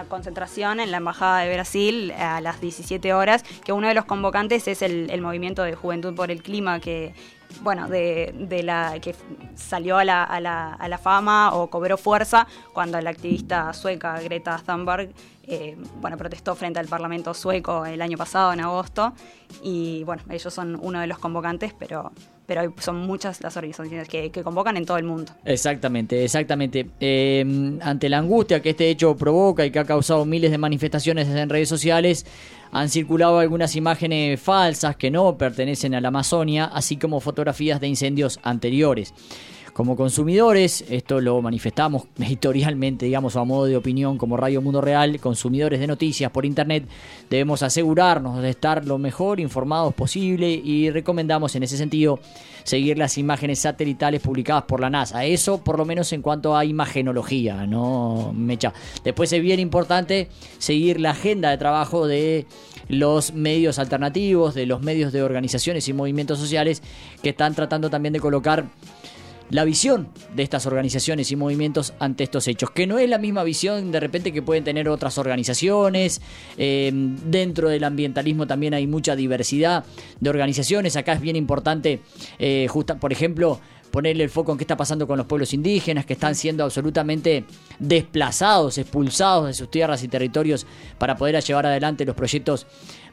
concentración 0.10 0.82
en 0.82 0.92
la 0.92 0.98
Embajada 0.98 1.40
de 1.40 1.54
Brasil 1.54 2.12
a 2.12 2.42
las 2.42 2.60
17 2.60 3.14
horas, 3.14 3.44
que 3.64 3.72
uno 3.72 3.88
de 3.88 3.94
los 3.94 4.04
convocantes 4.04 4.68
es 4.68 4.82
el, 4.82 5.22
Movimiento 5.22 5.64
de 5.64 5.76
Juventud 5.76 6.14
por 6.14 6.30
el 6.30 6.44
Clima, 6.44 6.82
que 6.82 7.14
bueno, 7.62 7.88
de, 7.88 8.62
la 8.64 9.00
que 9.00 9.16
salió 9.56 9.98
a 9.98 10.04
la, 10.04 10.24
a, 10.24 10.42
la, 10.42 10.74
a 10.74 10.88
la, 10.90 10.98
fama 10.98 11.54
o 11.54 11.70
cobró 11.70 11.98
fuerza 11.98 12.48
cuando 12.74 13.00
la 13.00 13.12
activista 13.12 13.72
sueca 13.74 14.20
Greta 14.20 14.62
Thunberg 14.66 15.12
eh, 15.44 15.76
bueno, 16.00 16.18
protestó 16.18 16.56
frente 16.56 16.80
al 16.80 16.88
Parlamento 16.88 17.34
sueco 17.34 17.86
el 17.86 18.02
año 18.02 18.18
pasado, 18.18 18.54
en 18.54 18.62
agosto, 18.62 19.14
y 19.64 20.04
bueno, 20.04 20.24
ellos 20.30 20.54
son 20.54 20.78
uno 20.82 21.00
de 21.00 21.08
los 21.08 21.18
convocantes, 21.18 21.74
pero 21.78 22.12
pero 22.54 22.74
son 22.80 22.98
muchas 22.98 23.40
las 23.40 23.56
organizaciones 23.56 24.10
que, 24.10 24.30
convocan 24.44 24.76
en 24.76 24.86
todo 24.86 24.98
el 24.98 25.06
mundo. 25.06 25.32
Exactamente, 25.46 26.22
exactamente. 26.22 26.86
Eh, 27.00 27.80
ante 27.82 28.10
la 28.10 28.18
angustia 28.18 28.62
que 28.62 28.72
este 28.72 28.90
hecho 28.90 29.16
provoca 29.16 29.66
y 29.66 29.72
que 29.72 29.80
ha 29.80 29.86
causado 29.86 30.26
miles 30.26 30.52
de 30.52 30.58
manifestaciones 30.58 31.30
en 31.30 31.48
redes 31.48 31.70
sociales, 31.70 32.26
han 32.74 32.90
circulado 32.90 33.40
algunas 33.40 33.78
imágenes 33.78 34.42
falsas 34.42 34.98
que 34.98 35.10
no 35.10 35.38
pertenecen 35.38 35.96
a 35.96 36.02
la 36.02 36.10
Amazonia, 36.10 36.66
así 36.66 36.98
como 36.98 37.22
fotografías 37.22 37.80
de 37.80 37.88
incendios 37.88 38.38
anteriores. 38.44 39.14
Como 39.74 39.96
consumidores, 39.96 40.84
esto 40.90 41.22
lo 41.22 41.42
manifestamos 41.42 42.04
editorialmente, 42.20 43.06
digamos, 43.06 43.36
a 43.36 43.44
modo 43.44 43.66
de 43.66 43.78
opinión 43.78 44.18
como 44.18 44.38
Radio 44.38 44.62
Mundo 44.62 44.82
Real, 44.82 45.20
consumidores 45.20 45.80
de 45.80 45.88
noticias 45.88 46.32
por 46.32 46.46
Internet, 46.46 46.88
debemos 47.30 47.64
asegurarnos 47.64 48.42
de 48.42 48.50
estar 48.50 48.86
lo 48.86 48.98
mejor 48.98 49.40
informados 49.40 49.94
posible 49.94 50.50
y 50.52 50.90
recomendamos 50.90 51.56
en 51.56 51.64
ese 51.64 51.78
sentido 51.78 52.20
seguir 52.64 52.98
las 52.98 53.18
imágenes 53.18 53.60
satelitales 53.60 54.22
publicadas 54.22 54.64
por 54.64 54.82
la 54.82 54.90
NASA. 54.90 55.26
Eso 55.26 55.64
por 55.64 55.78
lo 55.78 55.86
menos 55.86 56.12
en 56.14 56.22
cuanto 56.22 56.56
a 56.56 56.66
imagenología, 56.66 57.66
¿no, 57.66 58.34
Mecha? 58.36 58.74
Después 59.04 59.32
es 59.34 59.42
bien 59.42 59.60
importante 59.60 60.30
seguir 60.58 61.00
la 61.00 61.12
agenda 61.12 61.50
de 61.50 61.58
trabajo 61.58 62.08
de 62.08 62.46
los 62.90 63.34
medios 63.34 63.80
alternativos, 63.80 64.54
de 64.54 64.66
los 64.66 64.82
medios 64.82 65.14
de 65.14 65.24
organizaciones 65.24 65.88
y 65.88 65.94
movimientos 65.94 66.40
sociales 66.40 66.84
que 67.24 67.30
están 67.30 67.56
tratando 67.56 67.90
también 67.90 68.14
de 68.14 68.20
colocar 68.20 68.66
la 69.52 69.66
visión 69.66 70.08
de 70.34 70.44
estas 70.44 70.66
organizaciones 70.66 71.32
y 71.32 71.36
movimientos 71.36 71.94
ante 72.00 72.24
estos 72.24 72.48
hechos, 72.48 72.72
que 72.72 72.88
no 72.88 72.98
es 72.98 73.10
la 73.10 73.18
misma 73.18 73.44
visión 73.44 73.92
de 73.92 74.00
repente 74.00 74.32
que 74.32 74.42
pueden 74.42 74.64
tener 74.64 74.88
otras 74.90 75.18
organizaciones. 75.18 76.22
Eh, 76.58 76.92
dentro 76.94 77.70
del 77.70 77.84
ambientalismo 77.84 78.48
también 78.48 78.74
hay 78.74 78.88
mucha 78.88 79.16
diversidad 79.16 79.84
de 80.20 80.30
organizaciones. 80.30 80.96
Acá 80.96 81.14
es 81.14 81.22
bien 81.22 81.36
importante, 81.36 82.00
eh, 82.40 82.68
justa, 82.70 82.98
por 82.98 83.12
ejemplo, 83.12 83.60
ponerle 83.92 84.24
el 84.24 84.30
foco 84.30 84.54
en 84.54 84.58
qué 84.58 84.64
está 84.64 84.78
pasando 84.78 85.06
con 85.06 85.18
los 85.18 85.28
pueblos 85.28 85.54
indígenas 85.54 86.06
que 86.06 86.14
están 86.14 86.34
siendo 86.34 86.64
absolutamente 86.64 87.44
desplazados, 87.78 88.78
expulsados 88.78 89.48
de 89.48 89.54
sus 89.54 89.70
tierras 89.70 90.02
y 90.04 90.08
territorios 90.08 90.66
para 90.98 91.18
poder 91.18 91.44
llevar 91.44 91.66
adelante 91.66 92.06
los 92.06 92.16
proyectos 92.16 92.66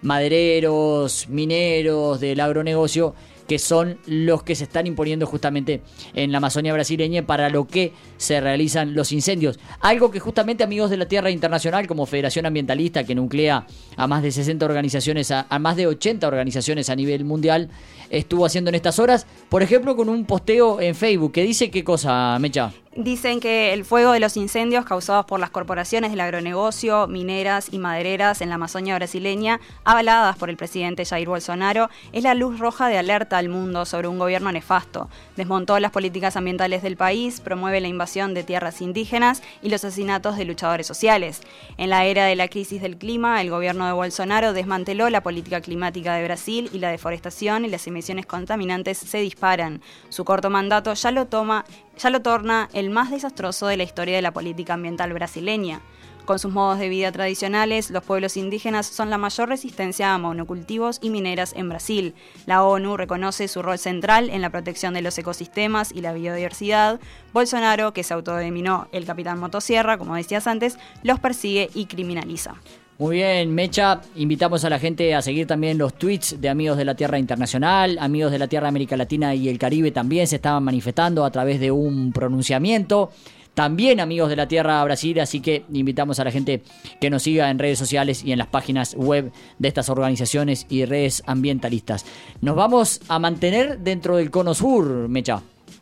madereros, 0.02 1.28
mineros, 1.28 2.20
del 2.20 2.38
agronegocio 2.38 3.14
que 3.48 3.58
son 3.58 3.98
los 4.06 4.42
que 4.42 4.54
se 4.54 4.64
están 4.64 4.86
imponiendo 4.86 5.26
justamente 5.26 5.80
en 6.14 6.30
la 6.30 6.38
Amazonia 6.38 6.72
brasileña 6.74 7.26
para 7.26 7.48
lo 7.48 7.66
que 7.66 7.94
se 8.18 8.40
realizan 8.40 8.94
los 8.94 9.10
incendios. 9.10 9.58
Algo 9.80 10.10
que 10.10 10.20
justamente 10.20 10.62
Amigos 10.62 10.90
de 10.90 10.98
la 10.98 11.08
Tierra 11.08 11.30
Internacional, 11.30 11.86
como 11.86 12.04
Federación 12.06 12.44
Ambientalista, 12.44 13.04
que 13.04 13.14
nuclea 13.14 13.66
a 13.96 14.06
más 14.06 14.22
de 14.22 14.30
60 14.30 14.64
organizaciones, 14.66 15.30
a, 15.30 15.46
más 15.58 15.76
de 15.76 15.86
80 15.86 16.28
organizaciones 16.28 16.90
a 16.90 16.96
nivel 16.96 17.24
mundial, 17.24 17.70
estuvo 18.10 18.44
haciendo 18.44 18.68
en 18.68 18.74
estas 18.74 18.98
horas, 18.98 19.26
por 19.48 19.62
ejemplo, 19.62 19.96
con 19.96 20.10
un 20.10 20.26
posteo 20.26 20.80
en 20.80 20.94
Facebook 20.94 21.32
que 21.32 21.42
dice 21.42 21.70
qué 21.70 21.82
cosa, 21.82 22.38
Mecha. 22.38 22.72
Dicen 22.98 23.38
que 23.38 23.72
el 23.74 23.84
fuego 23.84 24.10
de 24.10 24.18
los 24.18 24.36
incendios 24.36 24.84
causados 24.84 25.24
por 25.24 25.38
las 25.38 25.50
corporaciones 25.50 26.10
del 26.10 26.20
agronegocio, 26.20 27.06
mineras 27.06 27.68
y 27.70 27.78
madereras 27.78 28.40
en 28.40 28.48
la 28.48 28.56
Amazonia 28.56 28.96
brasileña, 28.96 29.60
avaladas 29.84 30.36
por 30.36 30.50
el 30.50 30.56
presidente 30.56 31.04
Jair 31.04 31.28
Bolsonaro, 31.28 31.90
es 32.10 32.24
la 32.24 32.34
luz 32.34 32.58
roja 32.58 32.88
de 32.88 32.98
alerta 32.98 33.38
al 33.38 33.50
mundo 33.50 33.84
sobre 33.84 34.08
un 34.08 34.18
gobierno 34.18 34.50
nefasto. 34.50 35.08
Desmontó 35.36 35.78
las 35.78 35.92
políticas 35.92 36.36
ambientales 36.36 36.82
del 36.82 36.96
país, 36.96 37.38
promueve 37.40 37.80
la 37.80 37.86
invasión 37.86 38.34
de 38.34 38.42
tierras 38.42 38.82
indígenas 38.82 39.44
y 39.62 39.68
los 39.68 39.84
asesinatos 39.84 40.36
de 40.36 40.46
luchadores 40.46 40.88
sociales. 40.88 41.42
En 41.76 41.90
la 41.90 42.04
era 42.04 42.24
de 42.24 42.34
la 42.34 42.48
crisis 42.48 42.82
del 42.82 42.98
clima, 42.98 43.40
el 43.40 43.50
gobierno 43.50 43.86
de 43.86 43.92
Bolsonaro 43.92 44.52
desmanteló 44.52 45.08
la 45.08 45.22
política 45.22 45.60
climática 45.60 46.14
de 46.14 46.24
Brasil 46.24 46.68
y 46.72 46.80
la 46.80 46.90
deforestación 46.90 47.64
y 47.64 47.68
las 47.68 47.86
emisiones 47.86 48.26
contaminantes 48.26 48.98
se 48.98 49.18
disparan. 49.18 49.82
Su 50.08 50.24
corto 50.24 50.50
mandato 50.50 50.92
ya 50.94 51.12
lo 51.12 51.26
toma 51.26 51.64
ya 51.98 52.10
lo 52.10 52.22
torna 52.22 52.68
el 52.72 52.90
más 52.90 53.10
desastroso 53.10 53.66
de 53.66 53.76
la 53.76 53.82
historia 53.82 54.16
de 54.16 54.22
la 54.22 54.32
política 54.32 54.74
ambiental 54.74 55.12
brasileña. 55.12 55.80
Con 56.28 56.38
sus 56.38 56.52
modos 56.52 56.78
de 56.78 56.90
vida 56.90 57.10
tradicionales, 57.10 57.90
los 57.90 58.04
pueblos 58.04 58.36
indígenas 58.36 58.86
son 58.86 59.08
la 59.08 59.16
mayor 59.16 59.48
resistencia 59.48 60.12
a 60.12 60.18
monocultivos 60.18 60.98
y 61.00 61.08
mineras 61.08 61.54
en 61.56 61.70
Brasil. 61.70 62.14
La 62.44 62.64
ONU 62.64 62.98
reconoce 62.98 63.48
su 63.48 63.62
rol 63.62 63.78
central 63.78 64.28
en 64.28 64.42
la 64.42 64.50
protección 64.50 64.92
de 64.92 65.00
los 65.00 65.16
ecosistemas 65.16 65.90
y 65.90 66.02
la 66.02 66.12
biodiversidad. 66.12 67.00
Bolsonaro, 67.32 67.94
que 67.94 68.04
se 68.04 68.12
autodenominó 68.12 68.88
el 68.92 69.06
capitán 69.06 69.38
motosierra, 69.38 69.96
como 69.96 70.16
decías 70.16 70.46
antes, 70.46 70.76
los 71.02 71.18
persigue 71.18 71.70
y 71.72 71.86
criminaliza. 71.86 72.56
Muy 72.98 73.18
bien, 73.18 73.54
Mecha, 73.54 74.00
invitamos 74.16 74.64
a 74.64 74.70
la 74.70 74.80
gente 74.80 75.14
a 75.14 75.22
seguir 75.22 75.46
también 75.46 75.78
los 75.78 75.94
tweets 75.94 76.40
de 76.40 76.48
Amigos 76.48 76.76
de 76.76 76.84
la 76.84 76.96
Tierra 76.96 77.16
Internacional, 77.16 77.96
Amigos 78.00 78.32
de 78.32 78.40
la 78.40 78.48
Tierra 78.48 78.66
América 78.66 78.96
Latina 78.96 79.36
y 79.36 79.48
el 79.48 79.56
Caribe 79.56 79.92
también 79.92 80.26
se 80.26 80.34
estaban 80.34 80.64
manifestando 80.64 81.24
a 81.24 81.30
través 81.30 81.60
de 81.60 81.70
un 81.70 82.12
pronunciamiento. 82.12 83.12
También 83.54 84.00
Amigos 84.00 84.30
de 84.30 84.34
la 84.34 84.48
Tierra 84.48 84.82
Brasil, 84.82 85.20
así 85.20 85.38
que 85.38 85.64
invitamos 85.72 86.18
a 86.18 86.24
la 86.24 86.32
gente 86.32 86.62
que 87.00 87.08
nos 87.08 87.22
siga 87.22 87.50
en 87.50 87.60
redes 87.60 87.78
sociales 87.78 88.24
y 88.24 88.32
en 88.32 88.38
las 88.38 88.48
páginas 88.48 88.96
web 88.96 89.30
de 89.60 89.68
estas 89.68 89.88
organizaciones 89.90 90.66
y 90.68 90.84
redes 90.84 91.22
ambientalistas. 91.24 92.04
Nos 92.40 92.56
vamos 92.56 93.00
a 93.06 93.20
mantener 93.20 93.78
dentro 93.78 94.16
del 94.16 94.32
cono 94.32 94.54
sur, 94.54 95.08
Mecha. 95.08 95.40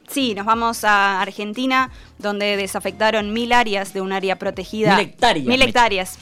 Sí, 0.09 0.35
nos 0.35 0.47
vamos 0.47 0.85
a 0.85 1.21
Argentina, 1.21 1.91
donde 2.19 2.57
desafectaron 2.57 3.33
mil 3.33 3.53
áreas 3.53 3.93
de 3.93 4.01
un 4.01 4.13
área 4.13 4.39
protegida. 4.39 4.97
Mil 4.97 5.07
hectáreas. 5.07 5.47
Mil 5.47 5.63
hectáreas. 5.63 6.19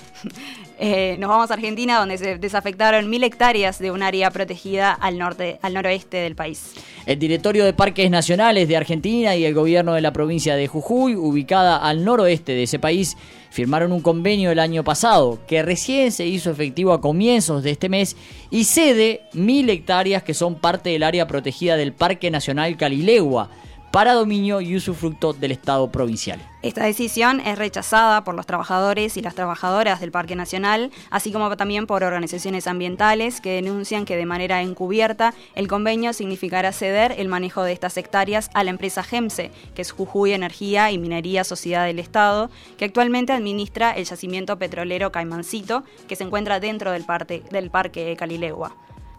Eh, 0.79 1.17
nos 1.19 1.31
vamos 1.31 1.51
a 1.51 1.55
Argentina, 1.55 1.99
donde 1.99 2.19
se 2.19 2.39
desafectaron 2.39 3.09
mil 3.09 3.23
hectáreas 3.23 3.79
de 3.79 3.91
un 3.91 4.03
área 4.03 4.31
protegida 4.31 4.93
al 4.93 5.19
norte, 5.19 5.59
al 5.63 5.75
noroeste 5.75 6.17
del 6.17 6.35
país. 6.35 6.73
El 7.07 7.19
Directorio 7.19 7.65
de 7.65 7.73
Parques 7.73 8.11
Nacionales 8.11 8.67
de 8.67 8.77
Argentina 8.77 9.37
y 9.37 9.45
el 9.45 9.55
gobierno 9.55 9.95
de 9.95 10.01
la 10.01 10.13
provincia 10.13 10.57
de 10.57 10.67
Jujuy, 10.67 11.15
ubicada 11.15 11.77
al 11.77 12.05
noroeste 12.05 12.53
de 12.53 12.65
ese 12.65 12.79
país, 12.79 13.17
firmaron 13.51 13.93
un 13.93 14.01
convenio 14.01 14.51
el 14.51 14.59
año 14.59 14.83
pasado 14.83 15.39
que 15.47 15.63
recién 15.63 16.11
se 16.11 16.27
hizo 16.27 16.51
efectivo 16.51 16.93
a 16.93 17.01
comienzos 17.01 17.63
de 17.63 17.71
este 17.71 17.89
mes 17.89 18.17
y 18.51 18.65
cede 18.65 19.23
mil 19.33 19.71
hectáreas 19.71 20.25
que 20.25 20.35
son 20.35 20.57
parte 20.57 20.91
del 20.91 21.05
área 21.05 21.29
protegida 21.29 21.77
del 21.77 21.93
Parque 21.93 22.33
Nacional 22.33 22.77
Calilegua 22.77 23.51
para 23.95 24.15
dominio 24.15 24.61
y 24.61 24.75
usufructo 24.75 25.35
del 25.35 25.53
Estado 25.53 25.89
provincial. 25.93 26.41
Esta 26.63 26.85
decisión 26.85 27.39
es 27.39 27.57
rechazada 27.57 28.25
por 28.25 28.35
los 28.35 28.45
trabajadores 28.45 29.17
y 29.17 29.23
las 29.23 29.37
trabajadoras 29.37 30.01
del 30.01 30.11
Parque 30.11 30.35
Nacional, 30.35 30.91
así 31.11 31.31
como 31.31 31.57
también 31.57 31.87
por 31.87 32.03
organizaciones 32.03 32.67
ambientales 32.67 33.41
que 33.41 33.53
denuncian 33.53 34.05
que 34.05 34.17
de 34.17 34.27
manera 34.27 34.63
encubierta 34.63 35.33
el 35.55 35.69
convenio 35.69 36.13
significará 36.13 36.73
ceder 36.73 37.15
el 37.19 37.29
manejo 37.29 37.63
de 37.63 37.73
estas 37.73 37.97
hectáreas 37.97 38.51
a 38.53 38.65
la 38.65 38.71
empresa 38.71 39.05
GEMSE, 39.05 39.53
que 39.77 39.83
es 39.83 39.93
Jujuy 39.93 40.33
Energía 40.33 40.91
y 40.91 40.99
Minería 40.99 41.45
Sociedad 41.45 41.87
del 41.87 42.01
Estado, 42.01 42.51
que 42.77 42.87
actualmente 42.87 43.33
administra 43.33 43.93
el 43.93 44.07
yacimiento 44.07 44.59
petrolero 44.59 45.13
Caimancito, 45.13 45.85
que 46.09 46.17
se 46.17 46.25
encuentra 46.25 46.59
dentro 46.59 46.91
del, 46.91 47.05
parque, 47.05 47.45
del 47.53 47.71
Parque 47.71 48.17
Calilegua. 48.19 48.75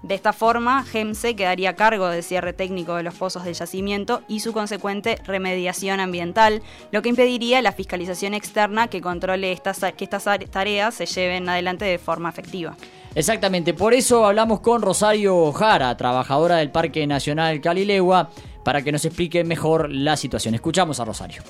De 0.05 0.13
esta 0.13 0.33
forma, 0.33 0.83
GEMSE 0.83 1.35
quedaría 1.35 1.71
a 1.71 1.75
cargo 1.75 2.07
del 2.09 2.21
cierre 2.21 2.53
técnico 2.53 2.93
de 2.93 3.01
los 3.01 3.15
pozos 3.15 3.43
del 3.43 3.55
yacimiento 3.55 4.21
y 4.27 4.41
su 4.41 4.53
consecuente 4.53 5.17
remediación 5.25 5.99
ambiental, 5.99 6.61
lo 6.91 7.01
que 7.01 7.09
impediría 7.09 7.59
la 7.63 7.71
fiscalización 7.71 8.35
externa 8.35 8.87
que 8.87 9.01
controle 9.01 9.51
estas, 9.51 9.79
que 9.97 10.03
estas 10.03 10.25
tareas 10.51 10.93
se 10.93 11.07
lleven 11.07 11.49
adelante 11.49 11.85
de 11.85 11.97
forma 11.97 12.29
efectiva. 12.29 12.77
Exactamente, 13.15 13.73
por 13.73 13.95
eso 13.95 14.27
hablamos 14.27 14.59
con 14.59 14.83
Rosario 14.83 15.51
Jara, 15.53 15.97
trabajadora 15.97 16.57
del 16.57 16.69
Parque 16.69 17.07
Nacional 17.07 17.59
Calilegua, 17.59 18.29
para 18.63 18.83
que 18.83 18.91
nos 18.91 19.05
explique 19.05 19.43
mejor 19.43 19.89
la 19.91 20.17
situación. 20.17 20.53
Escuchamos 20.53 20.99
a 20.99 21.05
Rosario. 21.05 21.41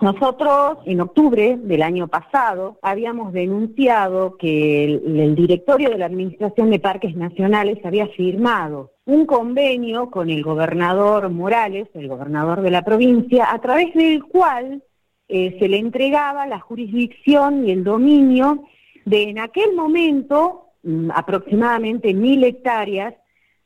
Nosotros 0.00 0.78
en 0.86 1.02
octubre 1.02 1.58
del 1.58 1.82
año 1.82 2.08
pasado 2.08 2.78
habíamos 2.80 3.34
denunciado 3.34 4.38
que 4.38 4.84
el, 4.84 5.34
directorio 5.34 5.90
de 5.90 5.98
la 5.98 6.06
Administración 6.06 6.70
de 6.70 6.78
Parques 6.78 7.14
Nacionales 7.14 7.84
había 7.84 8.06
firmado 8.08 8.92
un 9.04 9.26
convenio 9.26 10.10
con 10.10 10.30
el 10.30 10.42
gobernador 10.42 11.28
Morales, 11.28 11.88
el 11.92 12.08
gobernador 12.08 12.62
de 12.62 12.70
la 12.70 12.82
provincia, 12.82 13.52
a 13.52 13.60
través 13.60 13.92
del 13.92 14.24
cual 14.24 14.82
eh, 15.28 15.58
se 15.58 15.68
le 15.68 15.76
entregaba 15.76 16.46
la 16.46 16.60
jurisdicción 16.60 17.68
y 17.68 17.72
el 17.72 17.84
dominio 17.84 18.64
de 19.04 19.24
en 19.24 19.38
aquel 19.38 19.74
momento 19.74 20.68
mm, 20.82 21.10
aproximadamente 21.14 22.14
mil 22.14 22.42
hectáreas 22.42 23.14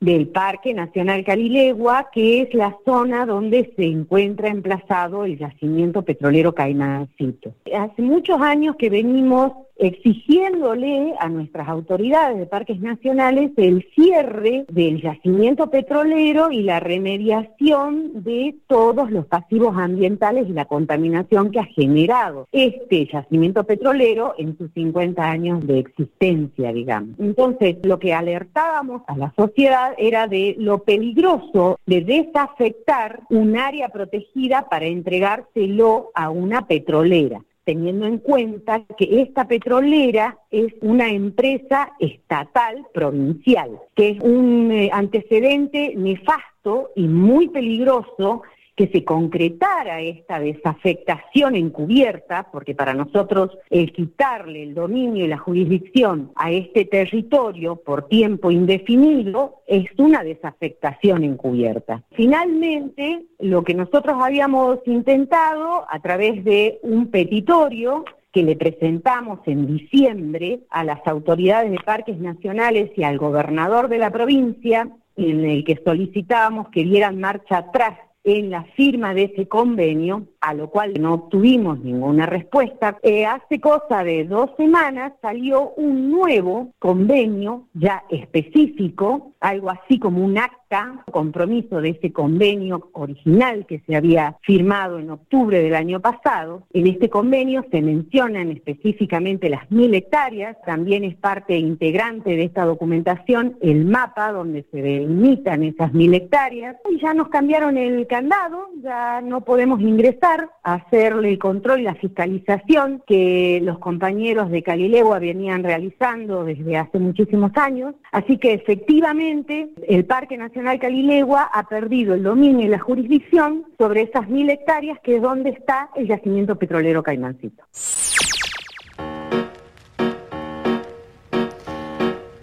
del 0.04 0.28
Parque 0.28 0.74
Nacional 0.74 1.24
Calilegua, 1.24 2.10
que 2.12 2.42
es 2.42 2.54
la 2.54 2.76
zona 2.84 3.24
donde 3.26 3.72
se 3.76 3.84
encuentra 3.84 4.48
emplazado 4.48 5.24
el 5.24 5.38
yacimiento 5.38 6.02
petrolero 6.02 6.54
Caimancito. 6.54 7.54
Hace 7.74 8.02
muchos 8.02 8.40
años 8.40 8.76
que 8.76 8.90
venimos 8.90 9.52
exigiéndole 9.76 11.14
a 11.18 11.28
nuestras 11.28 11.68
autoridades 11.68 12.38
de 12.38 12.46
parques 12.46 12.80
nacionales 12.80 13.50
el 13.56 13.86
cierre 13.94 14.64
del 14.68 15.02
yacimiento 15.02 15.70
petrolero 15.70 16.50
y 16.50 16.62
la 16.62 16.80
remediación 16.80 18.24
de 18.24 18.54
todos 18.66 19.10
los 19.10 19.26
pasivos 19.26 19.76
ambientales 19.76 20.48
y 20.48 20.52
la 20.52 20.66
contaminación 20.66 21.50
que 21.50 21.60
ha 21.60 21.64
generado 21.64 22.48
este 22.52 23.06
yacimiento 23.06 23.64
petrolero 23.64 24.34
en 24.38 24.56
sus 24.56 24.70
50 24.72 25.22
años 25.22 25.66
de 25.66 25.80
existencia, 25.80 26.72
digamos. 26.72 27.18
Entonces, 27.18 27.76
lo 27.82 27.98
que 27.98 28.14
alertábamos 28.14 29.02
a 29.06 29.16
la 29.16 29.32
sociedad 29.36 29.94
era 29.98 30.26
de 30.28 30.54
lo 30.58 30.84
peligroso 30.84 31.78
de 31.86 32.02
desafectar 32.02 33.20
un 33.30 33.56
área 33.56 33.88
protegida 33.88 34.68
para 34.68 34.86
entregárselo 34.86 36.10
a 36.14 36.30
una 36.30 36.66
petrolera 36.66 37.42
teniendo 37.64 38.06
en 38.06 38.18
cuenta 38.18 38.84
que 38.98 39.22
esta 39.22 39.48
petrolera 39.48 40.38
es 40.50 40.72
una 40.82 41.10
empresa 41.10 41.92
estatal 41.98 42.86
provincial, 42.92 43.80
que 43.94 44.10
es 44.10 44.20
un 44.20 44.70
eh, 44.70 44.90
antecedente 44.92 45.94
nefasto 45.96 46.90
y 46.94 47.08
muy 47.08 47.48
peligroso 47.48 48.42
que 48.76 48.88
se 48.88 49.04
concretara 49.04 50.00
esta 50.00 50.40
desafectación 50.40 51.54
encubierta, 51.54 52.48
porque 52.50 52.74
para 52.74 52.92
nosotros 52.92 53.56
el 53.70 53.92
quitarle 53.92 54.62
el 54.64 54.74
dominio 54.74 55.24
y 55.24 55.28
la 55.28 55.38
jurisdicción 55.38 56.32
a 56.34 56.50
este 56.50 56.84
territorio 56.84 57.76
por 57.76 58.08
tiempo 58.08 58.50
indefinido 58.50 59.62
es 59.66 59.86
una 59.98 60.24
desafectación 60.24 61.22
encubierta. 61.22 62.02
Finalmente, 62.12 63.26
lo 63.38 63.62
que 63.62 63.74
nosotros 63.74 64.16
habíamos 64.20 64.78
intentado 64.86 65.84
a 65.88 66.00
través 66.00 66.44
de 66.44 66.80
un 66.82 67.10
petitorio 67.10 68.04
que 68.32 68.42
le 68.42 68.56
presentamos 68.56 69.38
en 69.46 69.66
diciembre 69.66 70.60
a 70.68 70.82
las 70.82 71.06
autoridades 71.06 71.70
de 71.70 71.78
parques 71.78 72.18
nacionales 72.18 72.90
y 72.96 73.04
al 73.04 73.16
gobernador 73.16 73.88
de 73.88 73.98
la 73.98 74.10
provincia, 74.10 74.88
en 75.16 75.44
el 75.44 75.64
que 75.64 75.80
solicitábamos 75.84 76.70
que 76.70 76.82
dieran 76.82 77.20
marcha 77.20 77.58
atrás 77.58 77.96
en 78.24 78.50
la 78.50 78.64
firma 78.74 79.12
de 79.12 79.24
ese 79.24 79.46
convenio, 79.46 80.26
a 80.40 80.54
lo 80.54 80.70
cual 80.70 80.94
no 80.98 81.14
obtuvimos 81.14 81.78
ninguna 81.80 82.24
respuesta, 82.24 82.98
eh, 83.02 83.26
hace 83.26 83.60
cosa 83.60 84.02
de 84.02 84.24
dos 84.24 84.50
semanas 84.56 85.12
salió 85.20 85.72
un 85.76 86.10
nuevo 86.10 86.72
convenio 86.78 87.68
ya 87.74 88.04
específico, 88.08 89.32
algo 89.40 89.70
así 89.70 89.98
como 89.98 90.24
un 90.24 90.38
acta, 90.64 91.04
compromiso 91.10 91.80
de 91.80 91.90
ese 91.90 92.12
convenio 92.12 92.90
original 92.92 93.66
que 93.66 93.80
se 93.86 93.96
había 93.96 94.36
firmado 94.42 94.98
en 94.98 95.10
octubre 95.10 95.62
del 95.62 95.74
año 95.74 96.00
pasado. 96.00 96.64
En 96.72 96.86
este 96.86 97.08
convenio 97.08 97.64
se 97.70 97.82
mencionan 97.82 98.50
específicamente 98.50 99.48
las 99.48 99.70
mil 99.70 99.94
hectáreas, 99.94 100.56
también 100.64 101.04
es 101.04 101.16
parte 101.16 101.56
integrante 101.56 102.30
de 102.30 102.44
esta 102.44 102.64
documentación 102.64 103.56
el 103.60 103.84
mapa 103.84 104.32
donde 104.32 104.64
se 104.70 104.82
delimitan 104.82 105.62
esas 105.62 105.92
mil 105.92 106.14
hectáreas 106.14 106.76
y 106.90 107.00
ya 107.00 107.14
nos 107.14 107.28
cambiaron 107.28 107.76
el 107.76 108.06
candado, 108.06 108.68
ya 108.82 109.20
no 109.20 109.42
podemos 109.42 109.80
ingresar 109.80 110.50
a 110.62 110.74
hacerle 110.74 111.30
el 111.30 111.38
control 111.38 111.80
y 111.80 111.84
la 111.84 111.94
fiscalización 111.94 113.02
que 113.06 113.60
los 113.62 113.78
compañeros 113.78 114.50
de 114.50 114.62
Calilegua 114.62 115.18
venían 115.18 115.62
realizando 115.62 116.44
desde 116.44 116.76
hace 116.76 116.98
muchísimos 116.98 117.52
años. 117.56 117.94
Así 118.12 118.38
que 118.38 118.54
efectivamente 118.54 119.68
el 119.88 120.04
Parque 120.04 120.36
Nacional 120.36 120.53
Calilegua 120.78 121.50
ha 121.52 121.68
perdido 121.68 122.14
el 122.14 122.22
dominio 122.22 122.66
y 122.66 122.68
la 122.68 122.78
jurisdicción 122.78 123.64
sobre 123.78 124.02
esas 124.02 124.28
mil 124.28 124.48
hectáreas 124.48 124.98
que 125.00 125.16
es 125.16 125.22
donde 125.22 125.50
está 125.50 125.90
el 125.96 126.06
yacimiento 126.06 126.56
petrolero 126.56 127.02
Caimancito. 127.02 127.64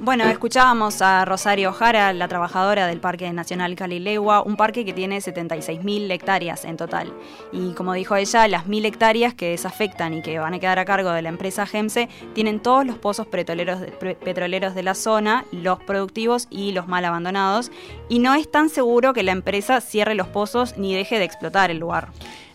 Bueno, 0.04 0.24
escuchábamos 0.24 1.00
a 1.04 1.26
Rosario 1.26 1.72
Jara, 1.74 2.12
la 2.12 2.28
trabajadora 2.28 2.88
del 2.88 3.00
Parque 3.00 3.32
Nacional 3.32 3.76
Calilegua, 3.76 4.42
un 4.42 4.58
parque 4.58 4.84
que 4.84 4.94
tiene 4.94 5.20
76.000 5.20 6.10
hectáreas 6.10 6.66
en 6.66 6.76
total. 6.76 7.14
Y 7.52 7.74
como 7.74 7.94
dijo 7.94 8.16
ella, 8.16 8.48
las 8.48 8.66
1.000 8.66 8.86
hectáreas 8.86 9.36
que 9.36 9.52
desafectan 9.52 10.16
y 10.16 10.24
que 10.24 10.40
van 10.40 10.56
a 10.56 10.60
quedar 10.60 10.80
a 10.80 10.86
cargo 10.86 11.12
de 11.12 11.22
la 11.22 11.30
empresa 11.30 11.68
GEMSE 11.68 12.10
tienen 12.34 12.62
todos 12.62 12.84
los 12.84 12.98
pozos 12.98 13.28
petroleros 13.28 13.80
de, 13.80 13.92
petroleros 13.92 14.74
de 14.74 14.82
la 14.82 14.96
zona, 14.96 15.46
los 15.52 15.78
productivos 15.84 16.48
y 16.50 16.72
los 16.72 16.88
mal 16.88 17.06
abandonados, 17.06 17.72
y 18.10 18.18
no 18.18 18.34
es 18.34 18.50
tan 18.50 18.70
seguro 18.70 19.14
que 19.14 19.22
la 19.22 19.34
empresa 19.34 19.82
cierre 19.82 20.16
los 20.16 20.28
pozos 20.28 20.80
ni 20.80 20.96
deje 20.96 21.20
de 21.20 21.26
explotar 21.26 21.70
el 21.70 21.78
lugar. 21.78 22.08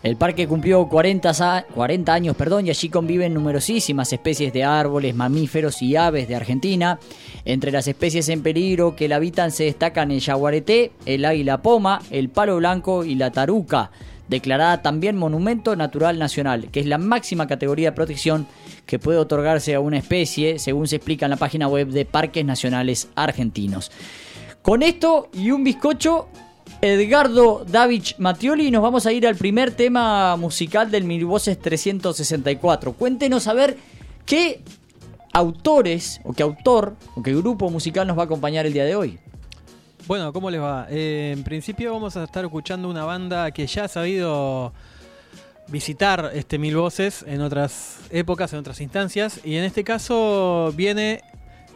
El 0.03 0.15
parque 0.15 0.47
cumplió 0.47 0.87
40, 0.87 1.65
40, 1.73 2.13
años 2.13 2.35
perdón, 2.35 2.67
y 2.67 2.69
allí 2.69 2.89
conviven 2.89 3.33
numerosísimas 3.33 4.13
especies 4.13 4.53
de 4.53 4.63
árboles, 4.63 5.15
mamíferos 5.15 5.81
y 5.81 5.95
aves 5.95 6.27
de 6.27 6.35
Argentina. 6.35 6.99
Entre 7.45 7.71
las 7.71 7.87
especies 7.87 8.29
en 8.29 8.43
peligro 8.43 8.95
que 8.95 9.07
la 9.07 9.15
habitan 9.15 9.51
se 9.51 9.63
destacan 9.63 10.11
el 10.11 10.19
yaguareté, 10.19 10.91
el 11.05 11.25
águila 11.25 11.61
poma, 11.61 12.01
el 12.11 12.29
palo 12.29 12.57
blanco 12.57 13.03
y 13.03 13.15
la 13.15 13.31
taruca, 13.31 13.91
declarada 14.27 14.81
también 14.81 15.17
Monumento 15.17 15.75
Natural 15.75 16.19
Nacional, 16.19 16.69
que 16.71 16.79
es 16.79 16.85
la 16.85 16.97
máxima 16.97 17.47
categoría 17.47 17.89
de 17.89 17.95
protección 17.95 18.47
que 18.85 18.99
puede 18.99 19.17
otorgarse 19.17 19.73
a 19.73 19.79
una 19.79 19.97
especie, 19.97 20.59
según 20.59 20.87
se 20.87 20.97
explica 20.97 21.25
en 21.25 21.31
la 21.31 21.37
página 21.37 21.67
web 21.67 21.87
de 21.87 22.05
Parques 22.05 22.45
Nacionales 22.45 23.09
Argentinos. 23.15 23.91
Con 24.61 24.83
esto 24.83 25.29
y 25.33 25.51
un 25.51 25.63
bizcocho 25.63 26.27
Edgardo 26.81 27.65
Davich 27.67 28.15
Mattioli 28.17 28.71
nos 28.71 28.81
vamos 28.81 29.05
a 29.05 29.11
ir 29.11 29.25
al 29.25 29.35
primer 29.35 29.71
tema 29.71 30.35
musical 30.35 30.91
del 30.91 31.03
Mil 31.03 31.25
Voces 31.25 31.59
364. 31.59 32.93
Cuéntenos 32.93 33.47
a 33.47 33.53
ver 33.53 33.77
qué 34.25 34.61
autores 35.33 36.21
o 36.23 36.33
qué 36.33 36.43
autor 36.43 36.95
o 37.15 37.23
qué 37.23 37.33
grupo 37.35 37.69
musical 37.69 38.07
nos 38.07 38.17
va 38.17 38.23
a 38.23 38.25
acompañar 38.25 38.65
el 38.65 38.73
día 38.73 38.85
de 38.85 38.95
hoy. 38.95 39.19
Bueno, 40.07 40.31
¿cómo 40.31 40.49
les 40.49 40.61
va? 40.61 40.87
Eh, 40.89 41.33
en 41.35 41.43
principio 41.43 41.91
vamos 41.93 42.15
a 42.15 42.23
estar 42.23 42.45
escuchando 42.45 42.89
una 42.89 43.03
banda 43.03 43.51
que 43.51 43.67
ya 43.67 43.83
ha 43.83 43.87
sabido 43.87 44.71
visitar 45.67 46.31
este 46.33 46.57
Mil 46.57 46.77
Voces 46.77 47.25
en 47.27 47.41
otras 47.41 47.99
épocas, 48.09 48.53
en 48.53 48.59
otras 48.59 48.79
instancias. 48.81 49.41
Y 49.43 49.55
en 49.57 49.65
este 49.65 49.83
caso 49.83 50.73
viene, 50.75 51.21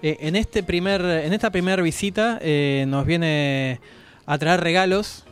eh, 0.01 0.17
en, 0.21 0.35
este 0.35 0.63
primer, 0.63 1.01
en 1.01 1.33
esta 1.33 1.49
primera 1.49 1.81
visita, 1.81 2.39
eh, 2.41 2.85
nos 2.87 3.05
viene 3.05 3.81
a 4.33 4.37
traer 4.37 4.61
regalos. 4.61 5.23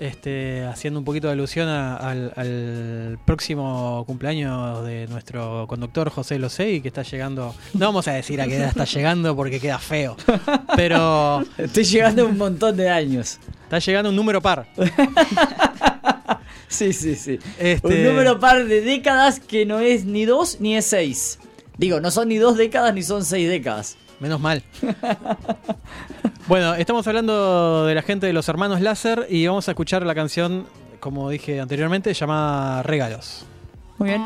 Este, 0.00 0.62
haciendo 0.64 1.00
un 1.00 1.04
poquito 1.04 1.26
de 1.26 1.32
alusión 1.32 1.68
a- 1.68 1.96
al, 1.96 2.32
al 2.36 3.18
próximo 3.26 4.04
cumpleaños 4.06 4.84
de 4.86 5.08
nuestro 5.08 5.66
conductor 5.66 6.08
José 6.08 6.38
Losey, 6.38 6.80
que 6.80 6.86
está 6.86 7.02
llegando. 7.02 7.52
No 7.74 7.86
vamos 7.86 8.06
a 8.06 8.12
decir 8.12 8.40
a 8.40 8.46
qué 8.46 8.58
edad 8.58 8.68
está 8.68 8.84
llegando 8.84 9.34
porque 9.34 9.58
queda 9.58 9.80
feo. 9.80 10.16
Pero 10.76 11.42
Estoy 11.58 11.82
llegando 11.82 12.22
a 12.22 12.26
un 12.26 12.38
montón 12.38 12.76
de 12.76 12.88
años. 12.88 13.40
está 13.64 13.80
llegando 13.80 14.10
un 14.10 14.14
número 14.16 14.40
par. 14.40 14.68
Sí, 16.68 16.92
sí, 16.92 17.14
sí. 17.16 17.38
Este- 17.58 17.86
Un 17.86 18.04
número 18.04 18.38
par 18.38 18.66
de 18.66 18.82
décadas 18.82 19.40
que 19.40 19.64
no 19.64 19.80
es 19.80 20.04
ni 20.04 20.26
dos 20.26 20.60
ni 20.60 20.76
es 20.76 20.84
seis. 20.84 21.38
Digo, 21.78 21.98
no 22.00 22.10
son 22.10 22.28
ni 22.28 22.36
dos 22.36 22.56
décadas 22.58 22.92
ni 22.94 23.02
son 23.02 23.24
seis 23.24 23.48
décadas. 23.48 23.96
Menos 24.20 24.40
mal. 24.40 24.62
bueno, 26.48 26.74
estamos 26.74 27.06
hablando 27.06 27.86
de 27.86 27.94
la 27.94 28.02
gente 28.02 28.26
de 28.26 28.32
los 28.32 28.48
hermanos 28.48 28.80
Láser 28.80 29.26
y 29.28 29.46
vamos 29.46 29.68
a 29.68 29.72
escuchar 29.72 30.04
la 30.04 30.14
canción, 30.14 30.66
como 31.00 31.30
dije 31.30 31.60
anteriormente, 31.60 32.12
llamada 32.14 32.82
Regalos. 32.82 33.46
Muy 33.98 34.10
bien. 34.10 34.22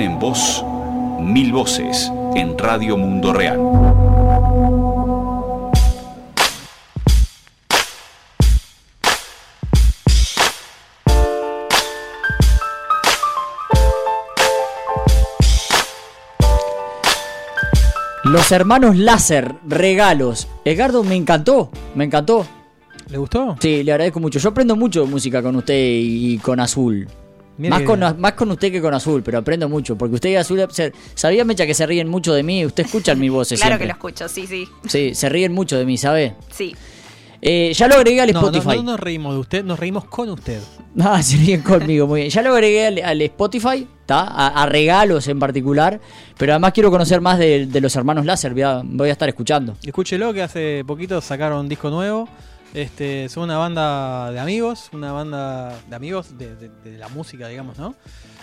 Vivir 0.00 0.12
en 0.12 0.18
voz, 0.18 0.64
mil 1.20 1.52
voces 1.52 2.10
en 2.34 2.56
Radio 2.56 2.96
Mundo 2.96 3.34
Real. 3.34 3.58
Los 18.24 18.52
hermanos 18.52 18.96
láser, 18.96 19.54
regalos. 19.66 20.48
Edgardo, 20.64 21.04
me 21.04 21.16
encantó, 21.16 21.70
me 21.94 22.04
encantó. 22.04 22.46
¿Le 23.10 23.18
gustó? 23.18 23.56
Sí, 23.60 23.82
le 23.82 23.92
agradezco 23.92 24.18
mucho. 24.18 24.38
Yo 24.38 24.48
aprendo 24.48 24.76
mucho 24.76 25.04
música 25.06 25.42
con 25.42 25.56
usted 25.56 25.74
y 25.76 26.38
con 26.38 26.58
Azul. 26.58 27.06
Mire 27.60 27.70
Más 27.70 27.82
con, 27.82 28.00
más 28.20 28.32
con 28.32 28.50
usted 28.50 28.72
que 28.72 28.80
con 28.80 28.92
Azul, 28.94 29.22
pero 29.22 29.38
aprendo 29.38 29.68
mucho. 29.68 29.96
Porque 29.96 30.14
usted 30.16 30.30
y 30.30 30.36
Azul, 30.36 30.66
se- 30.70 30.92
sabía 31.14 31.44
Mecha 31.44 31.66
que 31.66 31.74
se 31.74 31.86
ríen 31.86 32.08
mucho 32.08 32.32
de 32.32 32.42
mí. 32.42 32.64
Usted 32.66 32.86
escucha 32.86 33.14
mis 33.14 33.30
voces 33.30 33.60
Claro 33.60 33.76
siempre. 33.76 33.84
que 33.86 33.88
lo 33.88 33.92
escucho, 33.96 34.28
sí, 34.28 34.46
sí. 34.46 34.66
Sí, 34.88 35.14
se 35.14 35.28
ríen 35.28 35.52
mucho 35.52 35.76
de 35.78 35.84
mí, 35.84 35.96
¿sabe? 35.98 36.34
Sí. 36.50 36.74
Eh, 37.42 37.72
ya 37.74 37.88
lo 37.88 37.94
agregué 37.94 38.20
al 38.20 38.32
No, 38.32 38.40
no, 38.42 38.48
Spotify. 38.48 38.76
no 38.76 38.82
nos 38.82 39.00
reímos 39.00 39.32
de 39.32 39.40
usted, 39.40 39.64
nos 39.64 39.78
reímos 39.78 40.04
con 40.04 40.28
usted. 40.28 40.60
Ah, 40.98 41.22
se 41.22 41.36
ríen 41.38 41.62
conmigo, 41.62 42.06
muy 42.06 42.20
bien. 42.20 42.30
Ya 42.30 42.42
lo 42.42 42.52
agregué 42.52 42.86
al, 42.86 42.98
al 43.02 43.22
Spotify, 43.22 43.86
¿está? 44.00 44.20
A, 44.24 44.62
a 44.62 44.66
regalos 44.66 45.26
en 45.28 45.38
particular. 45.38 46.00
Pero 46.36 46.52
además 46.52 46.72
quiero 46.72 46.90
conocer 46.90 47.20
más 47.22 47.38
de, 47.38 47.66
de 47.66 47.80
los 47.80 47.96
hermanos 47.96 48.26
Láser. 48.26 48.52
Voy 48.52 48.62
a, 48.62 48.82
voy 48.84 49.08
a 49.08 49.12
estar 49.12 49.28
escuchando. 49.28 49.74
Escúchelo 49.82 50.34
que 50.34 50.42
hace 50.42 50.84
poquito 50.86 51.20
sacaron 51.22 51.60
un 51.60 51.68
disco 51.68 51.88
nuevo. 51.88 52.28
Este, 52.74 53.28
son 53.28 53.44
una 53.44 53.58
banda 53.58 54.30
de 54.30 54.38
amigos, 54.38 54.90
una 54.92 55.12
banda 55.12 55.76
de 55.88 55.96
amigos 55.96 56.38
de, 56.38 56.54
de- 56.54 56.68
de 56.68 56.98
la 56.98 57.08
música, 57.08 57.48
digamos, 57.48 57.78
¿no? 57.78 57.94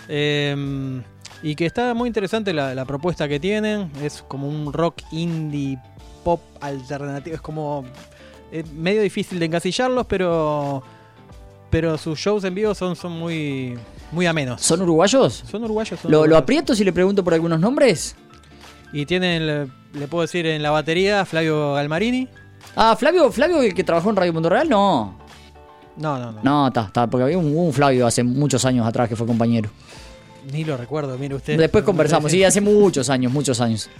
Eh, 0.08 1.02
y 1.42 1.54
que 1.54 1.66
está 1.66 1.94
muy 1.94 2.08
interesante 2.08 2.52
la, 2.52 2.74
la 2.74 2.84
propuesta 2.84 3.28
que 3.28 3.40
tienen. 3.40 3.90
Es 4.02 4.22
como 4.26 4.48
un 4.48 4.72
rock 4.72 4.96
indie 5.12 5.78
pop 6.24 6.40
alternativo. 6.60 7.36
Es 7.36 7.40
como 7.42 7.84
es 8.50 8.70
medio 8.72 9.00
difícil 9.02 9.38
de 9.38 9.46
encasillarlos, 9.46 10.06
pero 10.06 10.82
pero 11.70 11.98
sus 11.98 12.18
shows 12.18 12.44
en 12.44 12.54
vivo 12.54 12.74
son, 12.74 12.96
son 12.96 13.12
muy 13.12 13.78
muy 14.10 14.26
amenos. 14.26 14.60
¿Son 14.62 14.80
uruguayos? 14.82 15.44
Son 15.50 15.62
uruguayos. 15.64 16.00
son 16.00 16.10
¿Lo, 16.10 16.26
lo 16.26 16.36
aprieto 16.36 16.74
si 16.74 16.82
le 16.84 16.92
pregunto 16.92 17.22
por 17.24 17.34
algunos 17.34 17.60
nombres? 17.60 18.16
Y 18.92 19.04
tienen, 19.04 19.46
le, 19.46 19.66
le 19.92 20.08
puedo 20.08 20.22
decir, 20.22 20.46
en 20.46 20.62
la 20.62 20.70
batería 20.70 21.24
Flavio 21.26 21.74
Galmarini. 21.74 22.28
Ah, 22.80 22.94
Flavio, 22.96 23.32
Flavio, 23.32 23.74
que 23.74 23.82
trabajó 23.82 24.10
en 24.10 24.16
Radio 24.16 24.32
Mundo 24.32 24.48
Real, 24.48 24.68
no. 24.68 25.18
No, 25.96 26.16
no, 26.16 26.30
no. 26.30 26.40
No, 26.44 26.68
está, 26.68 26.82
está, 26.82 27.08
porque 27.08 27.24
había 27.24 27.36
un, 27.36 27.56
un 27.56 27.72
Flavio 27.72 28.06
hace 28.06 28.22
muchos 28.22 28.64
años 28.64 28.86
atrás 28.86 29.08
que 29.08 29.16
fue 29.16 29.26
compañero. 29.26 29.68
Ni 30.52 30.64
lo 30.64 30.76
recuerdo, 30.76 31.18
mire 31.18 31.34
usted. 31.34 31.58
Después 31.58 31.82
conversamos, 31.82 32.30
sí, 32.30 32.44
hace 32.44 32.60
muchos 32.60 33.10
años, 33.10 33.32
muchos 33.32 33.60
años. 33.60 33.90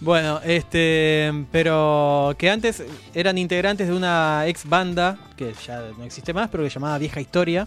Bueno, 0.00 0.40
este, 0.44 1.32
pero 1.50 2.36
que 2.38 2.48
antes 2.48 2.84
eran 3.12 3.36
integrantes 3.38 3.88
de 3.88 3.94
una 3.94 4.46
ex 4.46 4.68
banda 4.68 5.18
que 5.36 5.52
ya 5.66 5.82
no 5.98 6.04
existe 6.04 6.32
más, 6.32 6.48
pero 6.48 6.62
que 6.62 6.70
se 6.70 6.74
llamaba 6.74 6.96
Vieja 6.98 7.20
Historia. 7.20 7.66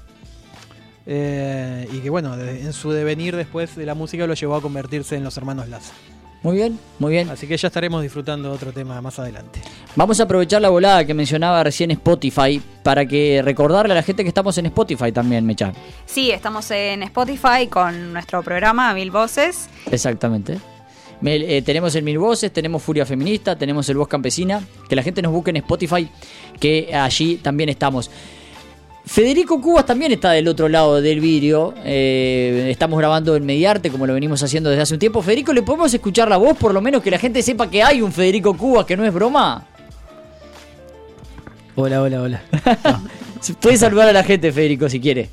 Eh, 1.05 1.89
y 1.91 1.99
que 1.99 2.09
bueno, 2.09 2.33
en 2.39 2.71
su 2.71 2.91
devenir 2.91 3.35
después 3.35 3.75
de 3.75 3.85
la 3.85 3.93
música 3.95 4.25
lo 4.25 4.35
llevó 4.35 4.55
a 4.55 4.61
convertirse 4.61 5.17
en 5.17 5.25
los 5.25 5.35
hermanos 5.35 5.67
Laza. 5.67 5.93
Muy 6.43 6.55
bien, 6.55 6.79
muy 6.97 7.11
bien. 7.11 7.29
Así 7.29 7.45
que 7.47 7.55
ya 7.55 7.67
estaremos 7.67 8.01
disfrutando 8.01 8.51
otro 8.51 8.71
tema 8.73 8.99
más 8.99 9.19
adelante. 9.19 9.61
Vamos 9.95 10.19
a 10.19 10.23
aprovechar 10.23 10.59
la 10.61 10.69
volada 10.69 11.05
que 11.05 11.13
mencionaba 11.13 11.63
recién 11.63 11.91
Spotify 11.91 12.59
para 12.81 13.05
que 13.05 13.41
recordarle 13.43 13.91
a 13.93 13.95
la 13.95 14.01
gente 14.03 14.23
que 14.23 14.29
estamos 14.29 14.57
en 14.57 14.65
Spotify 14.65 15.11
también, 15.11 15.45
Mecha. 15.45 15.71
Sí, 16.07 16.31
estamos 16.31 16.71
en 16.71 17.03
Spotify 17.03 17.67
con 17.69 18.13
nuestro 18.13 18.41
programa 18.41 18.91
Mil 18.95 19.11
Voces. 19.11 19.69
Exactamente. 19.91 20.57
Me- 21.21 21.35
eh, 21.57 21.61
tenemos 21.61 21.93
el 21.93 22.01
Mil 22.01 22.17
Voces, 22.17 22.51
tenemos 22.51 22.81
Furia 22.81 23.05
Feminista, 23.05 23.55
tenemos 23.55 23.87
el 23.89 23.97
Voz 23.97 24.07
Campesina. 24.07 24.61
Que 24.89 24.95
la 24.95 25.03
gente 25.03 25.21
nos 25.21 25.31
busque 25.31 25.51
en 25.51 25.57
Spotify, 25.57 26.09
que 26.59 26.95
allí 26.95 27.35
también 27.37 27.69
estamos. 27.69 28.09
Federico 29.05 29.59
Cubas 29.59 29.85
también 29.85 30.11
está 30.11 30.31
del 30.31 30.47
otro 30.47 30.69
lado 30.69 31.01
del 31.01 31.19
vídeo. 31.19 31.73
Eh, 31.83 32.67
estamos 32.69 32.99
grabando 32.99 33.35
en 33.35 33.45
Mediarte, 33.45 33.89
como 33.89 34.05
lo 34.05 34.13
venimos 34.13 34.41
haciendo 34.43 34.69
desde 34.69 34.83
hace 34.83 34.93
un 34.93 34.99
tiempo. 34.99 35.21
Federico, 35.21 35.53
¿le 35.53 35.63
podemos 35.63 35.93
escuchar 35.93 36.29
la 36.29 36.37
voz? 36.37 36.57
Por 36.57 36.73
lo 36.73 36.81
menos 36.81 37.01
que 37.01 37.11
la 37.11 37.17
gente 37.17 37.41
sepa 37.41 37.69
que 37.69 37.81
hay 37.81 38.01
un 38.01 38.11
Federico 38.11 38.55
Cubas, 38.55 38.85
que 38.85 38.95
no 38.95 39.03
es 39.03 39.13
broma. 39.13 39.65
Hola, 41.75 42.01
hola, 42.01 42.21
hola. 42.21 42.43
Puede 43.61 43.77
saludar 43.77 44.09
a 44.09 44.13
la 44.13 44.23
gente, 44.23 44.51
Federico, 44.51 44.87
si 44.87 44.99
quiere. 44.99 45.29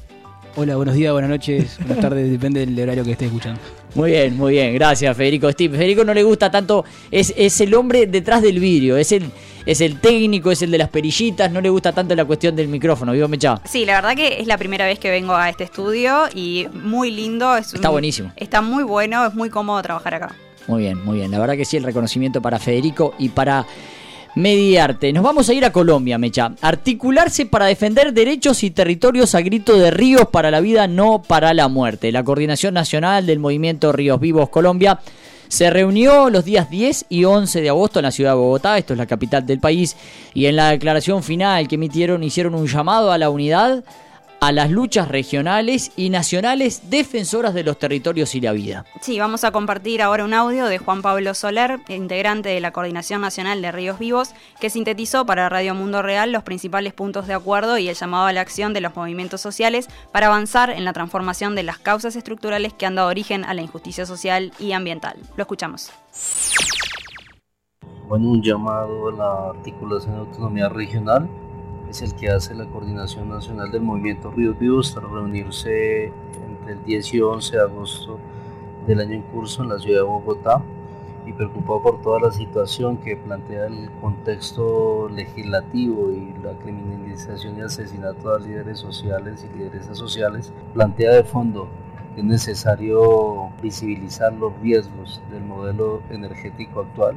Hola, 0.57 0.75
buenos 0.75 0.95
días, 0.95 1.13
buenas 1.13 1.31
noches, 1.31 1.77
buenas 1.79 2.01
tardes, 2.01 2.29
depende 2.29 2.67
del 2.67 2.81
horario 2.81 3.05
que 3.05 3.13
esté 3.13 3.27
escuchando. 3.27 3.61
Muy 3.95 4.11
bien, 4.11 4.37
muy 4.37 4.55
bien, 4.55 4.75
gracias 4.75 5.17
Federico. 5.17 5.51
Steve, 5.53 5.77
Federico 5.77 6.05
no 6.05 6.13
le 6.13 6.25
gusta 6.25 6.51
tanto, 6.51 6.85
es, 7.13 7.33
es 7.37 7.61
el 7.61 7.75
hombre 7.75 8.07
detrás 8.07 8.43
del 8.43 8.59
vídeo, 8.59 8.97
es 8.97 9.13
el, 9.13 9.31
es 9.71 9.81
el 9.83 10.01
técnico, 10.01 10.51
es 10.51 10.63
el 10.63 10.71
de 10.71 10.79
las 10.79 10.89
perillitas, 10.89 11.51
no 11.53 11.61
le 11.61 11.69
gusta 11.69 11.93
tanto 11.93 12.15
la 12.15 12.25
cuestión 12.25 12.57
del 12.57 12.69
micrófono, 12.69 13.13
¿vivo 13.13 13.29
Mecha? 13.29 13.61
Sí, 13.67 13.85
la 13.85 13.97
verdad 13.97 14.17
que 14.17 14.41
es 14.41 14.47
la 14.47 14.57
primera 14.57 14.87
vez 14.87 14.99
que 14.99 15.11
vengo 15.11 15.35
a 15.35 15.51
este 15.51 15.65
estudio 15.65 16.25
y 16.35 16.67
muy 16.73 17.11
lindo. 17.11 17.55
Es 17.57 17.75
Está 17.75 17.91
un- 17.91 17.95
buenísimo. 17.97 18.33
Está 18.37 18.63
muy 18.63 18.83
bueno, 18.83 19.27
es 19.27 19.35
muy 19.35 19.51
cómodo 19.51 19.83
trabajar 19.83 20.15
acá. 20.15 20.35
Muy 20.67 20.83
bien, 20.83 21.05
muy 21.05 21.19
bien, 21.19 21.31
la 21.31 21.39
verdad 21.39 21.55
que 21.57 21.65
sí, 21.67 21.77
el 21.77 21.85
reconocimiento 21.85 22.41
para 22.41 22.59
Federico 22.59 23.15
y 23.19 23.29
para 23.29 23.67
Mediarte. 24.35 25.13
Nos 25.13 25.25
vamos 25.25 25.49
a 25.49 25.53
ir 25.55 25.65
a 25.65 25.73
Colombia, 25.73 26.17
Mecha. 26.17 26.53
Articularse 26.61 27.47
para 27.47 27.67
defender 27.67 28.13
derechos 28.13 28.63
y 28.63 28.71
territorios 28.71 29.35
a 29.35 29.41
grito 29.41 29.77
de 29.77 29.91
ríos 29.91 30.29
para 30.31 30.51
la 30.51 30.61
vida, 30.61 30.87
no 30.87 31.23
para 31.27 31.53
la 31.55 31.69
muerte. 31.69 32.13
La 32.13 32.23
Coordinación 32.23 32.75
Nacional 32.75 33.27
del 33.27 33.39
Movimiento 33.39 33.91
Ríos 33.93 34.21
Vivos 34.21 34.49
Colombia 34.51 35.01
se 35.49 35.71
reunió 35.71 36.31
los 36.31 36.45
días 36.45 36.71
10 36.71 37.07
y 37.09 37.25
11 37.25 37.61
de 37.61 37.69
agosto 37.69 37.99
en 37.99 38.05
la 38.05 38.11
ciudad 38.11 38.33
de 38.33 38.37
Bogotá, 38.37 38.79
esto 38.79 38.93
es 38.93 38.99
la 38.99 39.07
capital 39.07 39.47
del 39.47 39.59
país, 39.59 39.97
y 40.35 40.47
en 40.47 40.57
la 40.57 40.71
declaración 40.71 41.23
final 41.23 41.69
que 41.69 41.77
emitieron 41.77 42.23
hicieron 42.23 42.55
un 42.55 42.67
llamado 42.67 43.11
a 43.11 43.19
la 43.19 43.31
unidad, 43.31 43.85
a 44.41 44.53
las 44.53 44.71
luchas 44.71 45.09
regionales 45.09 45.93
y 45.97 46.11
nacionales 46.11 46.91
defensoras 46.91 47.55
de 47.55 47.65
los 47.65 47.79
territorios 47.79 48.35
y 48.35 48.41
la 48.41 48.53
vida. 48.53 48.85
Sí, 49.01 49.19
vamos 49.19 49.45
a 49.45 49.51
compartir 49.51 50.03
ahora 50.03 50.25
un 50.25 50.35
audio 50.35 50.67
de 50.67 50.79
Juan 50.79 51.03
Pablo 51.03 51.35
Soler, 51.35 51.81
integrante 51.89 52.49
de 52.49 52.61
la 52.61 52.71
Coordinación 52.71 53.21
Nacional 53.21 53.63
de 53.63 53.73
Ríos 53.73 53.99
Vivos, 53.99 54.31
que 54.61 54.71
sintetizó 54.71 55.27
para 55.27 55.49
Radio 55.49 55.75
Mundo 55.75 56.03
Real 56.03 56.33
los 56.33 56.43
principales 56.43 56.93
puntos 56.93 57.27
de 57.27 57.35
acuerdo 57.35 57.79
y 57.79 57.89
el 57.89 57.97
llamado 57.97 58.27
a 58.27 58.33
la 58.33 58.41
acción 58.41 58.73
de 58.73 58.81
los 58.81 58.95
movimientos 58.95 59.41
sociales 59.41 59.89
para 60.13 60.29
avanzar 60.29 60.71
en 60.71 60.85
la 60.85 60.93
transformación 60.93 61.55
de 61.55 61.65
las 61.65 61.79
causas 61.79 62.17
estructurales 62.17 62.73
que 62.73 62.87
han 62.87 62.95
dado 62.95 63.09
origen 63.09 63.45
a 63.45 63.55
la 63.55 63.63
injusticia 63.63 64.07
social 64.07 64.53
y 64.59 64.73
ambiental. 64.73 65.17
Lo 65.37 65.43
escuchamos. 65.43 65.91
Bueno, 68.09 68.31
un 68.31 68.43
llamado 68.43 69.09
a 69.09 69.13
la 69.13 69.59
articulación 69.59 70.15
de 70.15 70.21
autonomía 70.21 70.69
regional 70.69 71.29
es 71.89 72.03
el 72.03 72.15
que 72.15 72.29
hace 72.29 72.55
la 72.55 72.67
Coordinación 72.67 73.29
Nacional 73.31 73.71
del 73.71 73.83
Movimiento 73.83 74.31
Ríos 74.31 74.59
Vivos 74.59 74.93
para 74.93 75.09
reunirse 75.09 76.13
entre 76.47 76.73
el 76.75 76.85
10 76.85 77.15
y 77.15 77.21
11 77.21 77.57
de 77.57 77.63
agosto 77.63 78.19
del 78.87 79.01
año 79.01 79.15
en 79.15 79.23
curso 79.23 79.63
en 79.63 79.71
la 79.71 79.79
ciudad 79.79 80.01
de 80.01 80.05
Bogotá 80.05 80.63
y 81.27 81.33
preocupado 81.33 81.83
por 81.83 82.03
toda 82.03 82.21
la 82.21 82.31
situación 82.31 82.99
que 82.99 83.17
plantea 83.17 83.67
el 83.67 83.91
contexto 84.01 85.09
legislativo 85.09 86.11
y 86.11 86.35
la 86.43 86.53
criminalización 86.59 87.59
y 87.59 87.63
asesinato 87.63 88.35
a 88.35 88.39
líderes 88.39 88.79
sociales 88.79 89.45
y 89.45 89.59
lideresas 89.59 89.99
sociales, 89.99 90.53
plantea 90.75 91.13
de 91.13 91.25
fondo 91.25 91.69
que 92.15 92.21
es 92.21 92.27
necesario 92.27 93.51
visibilizar 93.63 94.33
los 94.33 94.59
riesgos 94.61 95.23
del 95.31 95.45
modelo 95.45 96.03
energético 96.11 96.81
actual 96.81 97.17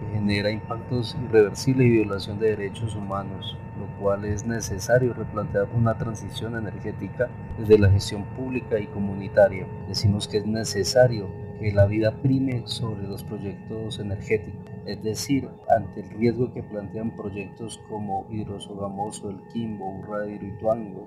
que 0.00 0.14
genera 0.14 0.50
impactos 0.50 1.16
irreversibles 1.24 1.86
y 1.86 1.90
violación 1.90 2.38
de 2.38 2.56
derechos 2.56 2.94
humanos, 2.94 3.56
cual 4.00 4.24
es 4.24 4.46
necesario 4.46 5.12
replantear 5.12 5.68
una 5.74 5.96
transición 5.96 6.56
energética 6.56 7.28
desde 7.58 7.78
la 7.78 7.90
gestión 7.90 8.24
pública 8.34 8.80
y 8.80 8.86
comunitaria. 8.86 9.66
Decimos 9.86 10.26
que 10.26 10.38
es 10.38 10.46
necesario 10.46 11.28
que 11.58 11.72
la 11.72 11.86
vida 11.86 12.16
prime 12.22 12.62
sobre 12.64 13.06
los 13.06 13.22
proyectos 13.22 13.98
energéticos, 13.98 14.72
es 14.86 15.02
decir, 15.02 15.48
ante 15.68 16.00
el 16.00 16.10
riesgo 16.10 16.52
que 16.54 16.62
plantean 16.62 17.14
proyectos 17.14 17.78
como 17.88 18.26
Hidrosogamoso, 18.30 19.28
el 19.28 19.42
Quimbo, 19.48 19.98
Urra 19.98 20.20
de 20.20 20.36
Hidroituango 20.36 21.06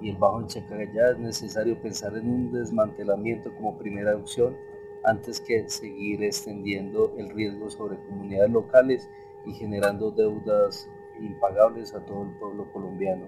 y 0.00 0.08
el 0.08 0.16
Bajo 0.16 0.40
en 0.40 0.46
Chacagayá, 0.46 1.10
es 1.10 1.18
necesario 1.18 1.80
pensar 1.80 2.16
en 2.16 2.28
un 2.28 2.52
desmantelamiento 2.52 3.54
como 3.54 3.76
primera 3.76 4.16
opción 4.16 4.56
antes 5.04 5.40
que 5.40 5.68
seguir 5.68 6.22
extendiendo 6.22 7.12
el 7.18 7.28
riesgo 7.30 7.68
sobre 7.68 7.98
comunidades 8.06 8.50
locales 8.50 9.10
y 9.44 9.52
generando 9.52 10.10
deudas 10.10 10.88
impagables 11.22 11.94
a 11.94 12.04
todo 12.04 12.24
el 12.24 12.30
pueblo 12.30 12.70
colombiano. 12.72 13.26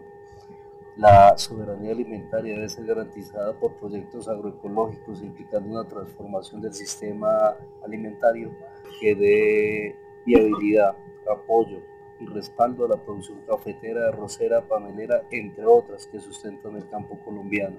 La 0.96 1.36
soberanía 1.36 1.90
alimentaria 1.90 2.54
debe 2.54 2.68
ser 2.68 2.86
garantizada 2.86 3.52
por 3.58 3.74
proyectos 3.74 4.28
agroecológicos 4.28 5.22
implicando 5.22 5.70
una 5.70 5.88
transformación 5.88 6.60
del 6.60 6.72
sistema 6.72 7.56
alimentario 7.82 8.52
que 9.00 9.14
dé 9.16 9.96
viabilidad, 10.24 10.96
apoyo 11.28 11.80
y 12.20 12.26
respaldo 12.26 12.84
a 12.84 12.90
la 12.90 12.96
producción 12.96 13.40
cafetera, 13.46 14.08
arrocera, 14.08 14.62
panelera, 14.68 15.26
entre 15.30 15.66
otras 15.66 16.06
que 16.06 16.20
sustentan 16.20 16.76
el 16.76 16.88
campo 16.88 17.18
colombiano. 17.24 17.76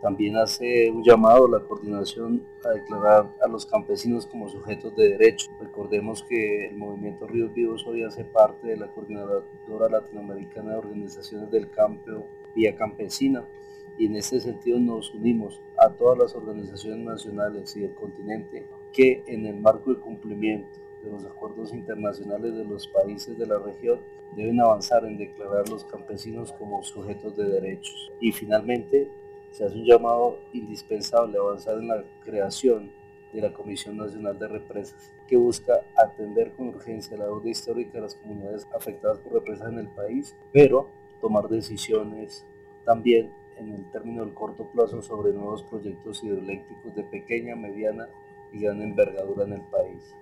También 0.00 0.36
hace 0.36 0.90
un 0.90 1.02
llamado 1.02 1.46
a 1.46 1.58
la 1.58 1.66
coordinación 1.66 2.44
a 2.64 2.70
declarar 2.70 3.34
a 3.40 3.48
los 3.48 3.66
campesinos 3.66 4.26
como 4.26 4.48
sujetos 4.48 4.94
de 4.94 5.10
derecho. 5.10 5.50
Recordemos 5.60 6.22
que 6.22 6.66
el 6.66 6.76
movimiento 6.76 7.26
Ríos 7.26 7.52
Vivos 7.52 7.84
hoy 7.86 8.04
hace 8.04 8.24
parte 8.24 8.68
de 8.68 8.76
la 8.76 8.86
Coordinadora 8.88 9.42
Latinoamericana 9.90 10.72
de 10.72 10.78
Organizaciones 10.78 11.50
del 11.50 11.68
Campo 11.70 12.26
Vía 12.54 12.76
Campesina 12.76 13.44
y 13.98 14.06
en 14.06 14.14
este 14.14 14.38
sentido 14.40 14.78
nos 14.78 15.12
unimos 15.12 15.60
a 15.76 15.90
todas 15.90 16.16
las 16.16 16.34
organizaciones 16.36 17.04
nacionales 17.04 17.76
y 17.76 17.80
del 17.80 17.94
continente 17.94 18.66
que 18.92 19.24
en 19.26 19.46
el 19.46 19.56
marco 19.56 19.90
del 19.90 20.00
cumplimiento 20.00 20.78
de 21.02 21.10
los 21.10 21.24
acuerdos 21.24 21.72
internacionales 21.72 22.54
de 22.54 22.64
los 22.64 22.86
países 22.86 23.36
de 23.36 23.46
la 23.46 23.58
región 23.58 24.00
deben 24.36 24.60
avanzar 24.60 25.04
en 25.04 25.16
declarar 25.16 25.68
los 25.68 25.84
campesinos 25.84 26.52
como 26.52 26.82
sujetos 26.82 27.36
de 27.36 27.48
derechos. 27.48 28.12
Y 28.20 28.32
finalmente, 28.32 29.08
se 29.50 29.64
hace 29.64 29.76
un 29.76 29.84
llamado 29.84 30.38
indispensable 30.52 31.38
a 31.38 31.40
avanzar 31.40 31.78
en 31.78 31.88
la 31.88 32.04
creación 32.24 32.90
de 33.32 33.42
la 33.42 33.52
Comisión 33.52 33.96
Nacional 33.96 34.38
de 34.38 34.48
Represas, 34.48 35.12
que 35.26 35.36
busca 35.36 35.80
atender 35.96 36.52
con 36.52 36.68
urgencia 36.68 37.16
la 37.16 37.26
deuda 37.26 37.50
histórica 37.50 37.92
de 37.92 38.00
las 38.00 38.14
comunidades 38.14 38.66
afectadas 38.74 39.18
por 39.18 39.34
represas 39.34 39.68
en 39.68 39.78
el 39.80 39.88
país, 39.88 40.34
pero 40.52 40.88
tomar 41.20 41.48
decisiones 41.48 42.46
también 42.84 43.30
en 43.58 43.74
el 43.74 43.90
término 43.90 44.24
del 44.24 44.34
corto 44.34 44.64
plazo 44.72 45.02
sobre 45.02 45.32
nuevos 45.32 45.62
proyectos 45.62 46.22
hidroeléctricos 46.22 46.94
de 46.94 47.02
pequeña, 47.02 47.56
mediana 47.56 48.08
y 48.52 48.60
gran 48.60 48.80
envergadura 48.80 49.44
en 49.44 49.54
el 49.54 49.62
país. 49.62 50.14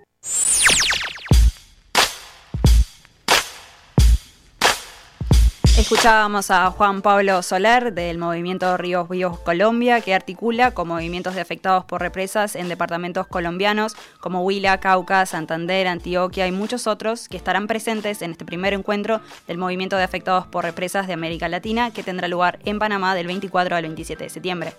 Escuchábamos 5.76 6.50
a 6.50 6.70
Juan 6.70 7.02
Pablo 7.02 7.42
Soler 7.42 7.92
del 7.92 8.16
movimiento 8.16 8.78
Ríos 8.78 9.10
Vivos 9.10 9.38
Colombia, 9.40 10.00
que 10.00 10.14
articula 10.14 10.70
con 10.70 10.88
movimientos 10.88 11.34
de 11.34 11.42
afectados 11.42 11.84
por 11.84 12.00
represas 12.00 12.56
en 12.56 12.70
departamentos 12.70 13.26
colombianos 13.26 13.94
como 14.18 14.42
Huila, 14.42 14.80
Cauca, 14.80 15.26
Santander, 15.26 15.86
Antioquia 15.86 16.46
y 16.46 16.52
muchos 16.52 16.86
otros 16.86 17.28
que 17.28 17.36
estarán 17.36 17.66
presentes 17.66 18.22
en 18.22 18.30
este 18.30 18.46
primer 18.46 18.72
encuentro 18.72 19.20
del 19.46 19.58
movimiento 19.58 19.98
de 19.98 20.04
afectados 20.04 20.46
por 20.46 20.64
represas 20.64 21.06
de 21.06 21.12
América 21.12 21.46
Latina, 21.46 21.90
que 21.90 22.02
tendrá 22.02 22.26
lugar 22.26 22.58
en 22.64 22.78
Panamá 22.78 23.14
del 23.14 23.26
24 23.26 23.76
al 23.76 23.82
27 23.82 24.24
de 24.24 24.30
septiembre. 24.30 24.72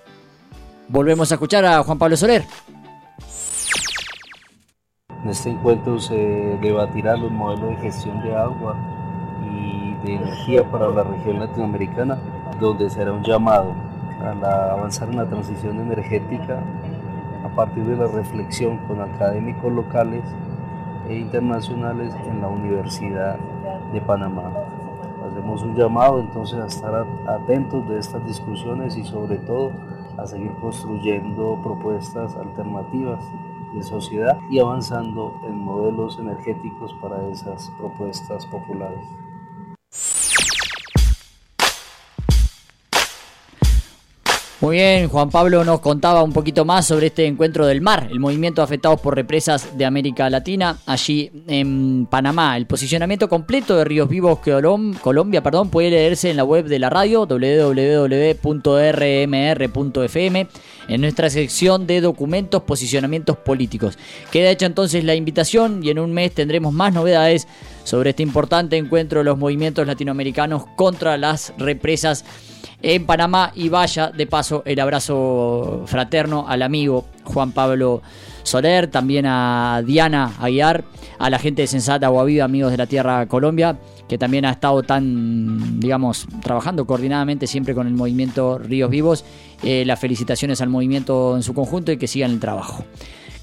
Volvemos 0.87 1.31
a 1.31 1.35
escuchar 1.35 1.63
a 1.63 1.83
Juan 1.83 1.99
Pablo 1.99 2.17
Soler. 2.17 2.43
En 5.23 5.29
este 5.29 5.51
encuentro 5.51 5.99
se 5.99 6.15
debatirá 6.15 7.15
los 7.15 7.31
modelos 7.31 7.69
de 7.69 7.75
gestión 7.83 8.23
de 8.23 8.35
agua 8.35 8.75
energía 10.15 10.63
para 10.69 10.89
la 10.89 11.03
región 11.03 11.39
latinoamericana, 11.39 12.17
donde 12.59 12.89
será 12.89 13.13
un 13.13 13.23
llamado 13.23 13.73
a 14.21 14.71
avanzar 14.71 15.09
en 15.09 15.17
la 15.17 15.25
transición 15.25 15.79
energética 15.79 16.59
a 17.43 17.49
partir 17.49 17.85
de 17.85 17.95
la 17.95 18.07
reflexión 18.07 18.77
con 18.87 19.01
académicos 19.01 19.71
locales 19.71 20.23
e 21.07 21.15
internacionales 21.15 22.13
en 22.27 22.41
la 22.41 22.47
Universidad 22.47 23.37
de 23.93 24.01
Panamá. 24.01 24.51
Hacemos 25.25 25.61
un 25.61 25.75
llamado 25.75 26.19
entonces 26.19 26.59
a 26.59 26.67
estar 26.67 27.05
atentos 27.27 27.87
de 27.87 27.99
estas 27.99 28.25
discusiones 28.25 28.97
y 28.97 29.03
sobre 29.03 29.37
todo 29.37 29.71
a 30.17 30.25
seguir 30.25 30.51
construyendo 30.61 31.59
propuestas 31.61 32.35
alternativas 32.35 33.23
de 33.73 33.83
sociedad 33.83 34.37
y 34.49 34.59
avanzando 34.59 35.35
en 35.47 35.57
modelos 35.57 36.17
energéticos 36.19 36.93
para 36.95 37.27
esas 37.27 37.69
propuestas 37.77 38.45
populares. 38.45 39.05
you 39.97 40.26
Muy 44.67 44.75
bien, 44.75 45.07
Juan 45.07 45.29
Pablo 45.29 45.63
nos 45.63 45.79
contaba 45.79 46.21
un 46.23 46.33
poquito 46.33 46.65
más 46.65 46.85
sobre 46.87 47.07
este 47.07 47.25
encuentro 47.25 47.65
del 47.65 47.79
mar, 47.79 48.09
el 48.11 48.19
movimiento 48.19 48.61
afectados 48.61 48.99
por 48.99 49.15
represas 49.15 49.77
de 49.77 49.85
América 49.85 50.29
Latina, 50.29 50.79
allí 50.85 51.31
en 51.47 52.05
Panamá. 52.05 52.57
El 52.57 52.65
posicionamiento 52.67 53.29
completo 53.29 53.77
de 53.77 53.85
Ríos 53.85 54.09
Vivos 54.09 54.39
Colombia 54.39 55.41
perdón, 55.41 55.69
puede 55.69 55.91
leerse 55.91 56.29
en 56.31 56.35
la 56.35 56.43
web 56.43 56.65
de 56.65 56.79
la 56.79 56.89
radio 56.89 57.25
www.rmr.fm 57.25 58.47
en 60.89 61.01
nuestra 61.01 61.29
sección 61.29 61.87
de 61.87 62.01
documentos, 62.01 62.63
posicionamientos 62.63 63.37
políticos. 63.37 63.97
Queda 64.33 64.49
hecha 64.49 64.65
entonces 64.65 65.05
la 65.05 65.15
invitación 65.15 65.81
y 65.81 65.91
en 65.91 65.99
un 65.99 66.11
mes 66.11 66.33
tendremos 66.33 66.73
más 66.73 66.93
novedades 66.93 67.47
sobre 67.85 68.09
este 68.09 68.23
importante 68.23 68.75
encuentro 68.75 69.19
de 69.19 69.23
los 69.23 69.37
movimientos 69.37 69.87
latinoamericanos 69.87 70.65
contra 70.75 71.17
las 71.17 71.53
represas 71.57 72.25
en 72.81 73.05
Panamá 73.05 73.51
y 73.55 73.69
vaya 73.69 74.11
de 74.11 74.27
paso 74.27 74.63
el 74.65 74.79
abrazo 74.79 75.83
fraterno 75.87 76.45
al 76.47 76.61
amigo 76.61 77.05
Juan 77.23 77.51
Pablo 77.51 78.01
Soler, 78.43 78.87
también 78.87 79.25
a 79.25 79.81
Diana 79.85 80.33
Aguiar, 80.39 80.85
a 81.19 81.29
la 81.29 81.39
gente 81.39 81.63
de 81.63 81.67
Sensata 81.67 82.07
Guaviva, 82.07 82.45
amigos 82.45 82.71
de 82.71 82.77
la 82.77 82.85
Tierra 82.85 83.25
Colombia, 83.25 83.77
que 84.07 84.17
también 84.17 84.45
ha 84.45 84.51
estado 84.51 84.83
tan, 84.83 85.79
digamos, 85.79 86.27
trabajando 86.41 86.85
coordinadamente 86.85 87.45
siempre 87.45 87.75
con 87.75 87.87
el 87.87 87.93
movimiento 87.93 88.57
Ríos 88.57 88.89
Vivos. 88.89 89.25
Eh, 89.63 89.83
las 89.85 89.99
felicitaciones 89.99 90.61
al 90.61 90.69
movimiento 90.69 91.35
en 91.35 91.43
su 91.43 91.53
conjunto 91.53 91.91
y 91.91 91.97
que 91.97 92.07
sigan 92.07 92.31
el 92.31 92.39
trabajo. 92.39 92.85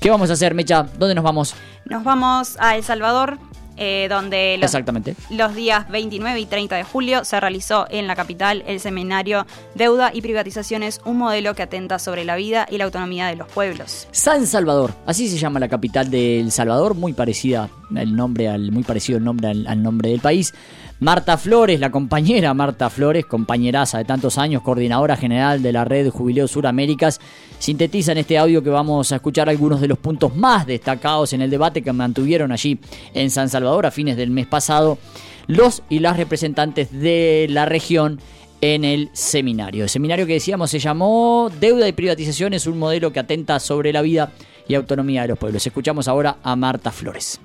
¿Qué 0.01 0.11
vamos 0.11 0.31
a 0.31 0.35
hacer, 0.35 0.55
Mecha? 0.55 0.87
¿Dónde 0.99 1.15
nos 1.15 1.25
vamos? 1.25 1.55
Nos 1.85 2.05
vamos 2.05 2.57
a 2.61 2.77
El 2.77 2.85
Salvador, 2.85 3.39
eh, 3.77 4.07
donde 4.09 4.57
los, 4.59 4.71
Exactamente. 4.71 5.15
los 5.31 5.55
días 5.55 5.89
29 5.89 6.41
y 6.41 6.47
30 6.47 6.77
de 6.77 6.85
julio 6.85 7.25
se 7.25 7.39
realizó 7.41 7.87
en 7.91 8.07
la 8.07 8.17
capital 8.17 8.63
el 8.67 8.81
seminario 8.81 9.47
Deuda 9.75 10.11
y 10.15 10.23
Privatizaciones, 10.23 11.01
un 11.05 11.19
modelo 11.19 11.55
que 11.55 11.63
atenta 11.63 11.99
sobre 11.99 12.25
la 12.25 12.37
vida 12.37 12.67
y 12.71 12.79
la 12.79 12.85
autonomía 12.85 13.27
de 13.27 13.37
los 13.37 13.49
pueblos. 13.49 14.09
San 14.13 14.47
Salvador, 14.47 14.95
así 15.07 15.29
se 15.29 15.39
llama 15.39 15.61
la 15.61 15.69
capital 15.69 16.11
de 16.11 16.41
El 16.41 16.53
Salvador, 16.53 16.95
muy 16.95 17.13
parecida 17.13 17.69
el 17.95 18.17
nombre 18.17 18.49
al, 18.49 18.73
muy 18.73 18.83
parecido 18.83 19.19
el 19.19 19.25
nombre 19.25 19.49
al 19.49 19.83
nombre 19.83 20.11
del 20.11 20.21
país. 20.21 20.55
Marta 21.01 21.37
Flores, 21.37 21.81
la 21.81 21.91
compañera 21.91 22.55
Marta 22.55 22.89
Flores, 22.89 23.27
compañeraza 23.27 23.99
de 23.99 24.05
tantos 24.05 24.39
años, 24.39 24.63
coordinadora 24.63 25.17
general 25.17 25.61
de 25.61 25.73
la 25.73 25.85
red 25.85 26.09
Jubileo 26.09 26.47
Suraméricas, 26.47 27.21
sintetiza 27.59 28.13
en 28.13 28.19
este 28.19 28.39
audio 28.39 28.63
que 28.63 28.71
vamos 28.71 29.11
a 29.11 29.17
escuchar 29.17 29.49
algunos 29.49 29.81
de 29.81 29.89
los 29.89 29.99
puntos 29.99 30.37
más 30.37 30.67
destacados 30.67 31.33
en 31.33 31.43
el 31.43 31.51
debate 31.51 31.83
que 31.83 31.93
mantuvieron 31.93 32.53
allí 32.53 32.79
en 33.13 33.31
San 33.31 33.49
Salvador 33.49 33.87
a 33.87 33.91
fines 33.91 34.17
del 34.17 34.31
mes 34.31 34.47
pasado 34.47 34.99
los 35.47 35.83
y 35.89 35.99
las 35.99 36.17
representantes 36.17 36.91
de 36.93 37.47
la 37.51 37.67
región 37.67 38.21
en 38.61 38.85
el 38.85 39.11
seminario. 39.13 39.83
El 39.83 39.91
seminario 39.91 40.27
que 40.27 40.35
decíamos 40.35 40.71
se 40.71 40.79
llamó 40.79 41.51
Deuda 41.61 41.89
y 41.89 41.93
privatización 41.93 42.55
es 42.55 42.67
un 42.67 42.79
modelo 42.79 43.13
que 43.13 43.21
atenta 43.21 43.59
sobre 43.61 43.93
la 43.93 44.01
vida 44.01 44.33
y 44.69 44.75
autonomía 44.75 45.23
de 45.23 45.29
los 45.29 45.39
pueblos. 45.39 45.67
Escuchamos 45.67 46.09
ahora 46.09 46.39
a 46.43 46.57
Marta 46.57 46.91
Flores. 46.91 47.41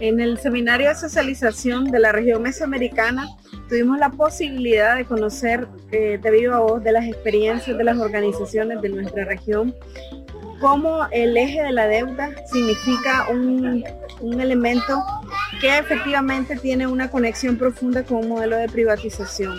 En 0.00 0.20
el 0.20 0.38
seminario 0.38 0.88
de 0.88 0.94
socialización 0.94 1.90
de 1.90 1.98
la 1.98 2.12
región 2.12 2.42
mesoamericana 2.42 3.26
tuvimos 3.68 3.98
la 3.98 4.10
posibilidad 4.10 4.96
de 4.96 5.04
conocer 5.04 5.66
eh, 5.90 6.18
de 6.22 6.30
viva 6.30 6.60
voz 6.60 6.84
de 6.84 6.92
las 6.92 7.04
experiencias 7.04 7.76
de 7.76 7.84
las 7.84 7.98
organizaciones 7.98 8.80
de 8.80 8.90
nuestra 8.90 9.24
región, 9.24 9.74
cómo 10.60 11.06
el 11.10 11.36
eje 11.36 11.62
de 11.62 11.72
la 11.72 11.88
deuda 11.88 12.30
significa 12.46 13.26
un, 13.28 13.84
un 14.20 14.40
elemento 14.40 15.02
que 15.60 15.78
efectivamente 15.78 16.56
tiene 16.56 16.86
una 16.86 17.10
conexión 17.10 17.56
profunda 17.56 18.04
con 18.04 18.18
un 18.18 18.28
modelo 18.28 18.56
de 18.56 18.68
privatización. 18.68 19.56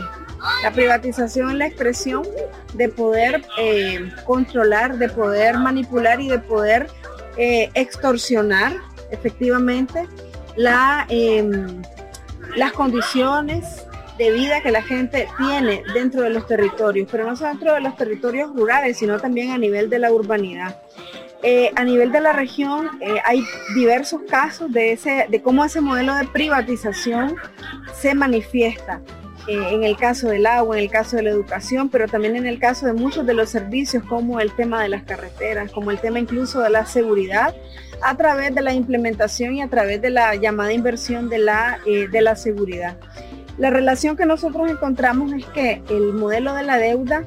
La 0.64 0.72
privatización 0.72 1.52
es 1.52 1.56
la 1.58 1.68
expresión 1.68 2.24
de 2.74 2.88
poder 2.88 3.44
eh, 3.58 4.10
controlar, 4.26 4.98
de 4.98 5.10
poder 5.10 5.58
manipular 5.58 6.22
y 6.22 6.30
de 6.30 6.40
poder 6.40 6.88
eh, 7.38 7.70
extorsionar 7.74 8.74
efectivamente 9.12 10.08
em, 11.10 11.82
las 12.56 12.74
condiciones 12.74 13.86
de 14.18 14.32
vida 14.32 14.62
que 14.62 14.72
la 14.72 14.82
gente 14.82 15.28
tiene 15.38 15.84
dentro 15.94 16.22
de 16.22 16.30
los 16.30 16.46
territorios, 16.46 17.08
pero 17.10 17.26
no 17.26 17.36
solo 17.36 17.52
dentro 17.52 17.74
de 17.74 17.82
los 17.82 17.96
territorios 17.96 18.54
rurales, 18.54 18.98
sino 18.98 19.18
también 19.20 19.52
a 19.52 19.58
nivel 19.58 19.90
de 19.90 20.00
la 20.00 20.12
urbanidad. 20.12 20.78
Eh, 21.42 21.72
a 21.78 21.86
nivel 21.86 22.12
de 22.12 22.20
la 22.20 22.34
región 22.34 22.90
eh, 23.00 23.16
hay 23.24 23.42
diversos 23.74 24.24
casos 24.30 24.74
de, 24.74 24.92
ese, 24.92 25.26
de 25.30 25.42
cómo 25.42 25.64
ese 25.64 25.80
modelo 25.80 26.14
de 26.16 26.26
privatización 26.26 27.38
se 27.94 28.14
manifiesta. 28.14 29.02
Eh, 29.50 29.74
en 29.74 29.84
el 29.84 29.98
caso 29.98 30.28
del 30.28 30.46
agua, 30.46 30.78
en 30.78 30.84
el 30.84 30.92
caso 30.92 31.16
de 31.16 31.24
la 31.24 31.32
educación, 31.32 31.90
pero 31.90 32.08
también 32.08 32.36
en 32.36 32.46
el 32.46 32.60
caso 32.60 32.86
de 32.86 32.94
muchos 32.94 33.26
de 33.26 33.34
los 33.34 33.50
servicios 33.50 34.04
como 34.04 34.40
el 34.40 34.52
tema 34.52 34.84
de 34.84 34.90
las 34.90 35.02
carreteras, 35.02 35.72
como 35.72 35.90
el 35.90 35.98
tema 35.98 36.20
incluso 36.20 36.60
de 36.62 36.70
la 36.70 36.86
seguridad, 36.86 37.56
a 38.04 38.16
través 38.16 38.54
de 38.54 38.62
la 38.62 38.74
implementación 38.74 39.56
y 39.56 39.64
a 39.64 39.68
través 39.68 40.04
de 40.04 40.12
la 40.12 40.36
llamada 40.36 40.72
inversión 40.72 41.30
de 41.30 41.40
la, 41.40 41.80
eh, 41.88 42.08
de 42.08 42.22
la 42.22 42.36
seguridad. 42.36 42.96
La 43.58 43.72
relación 43.72 44.16
que 44.16 44.28
nosotros 44.28 44.70
encontramos 44.70 45.34
es 45.34 45.48
que 45.48 45.82
el 45.90 46.14
modelo 46.14 46.54
de 46.54 46.62
la 46.62 46.78
deuda 46.78 47.24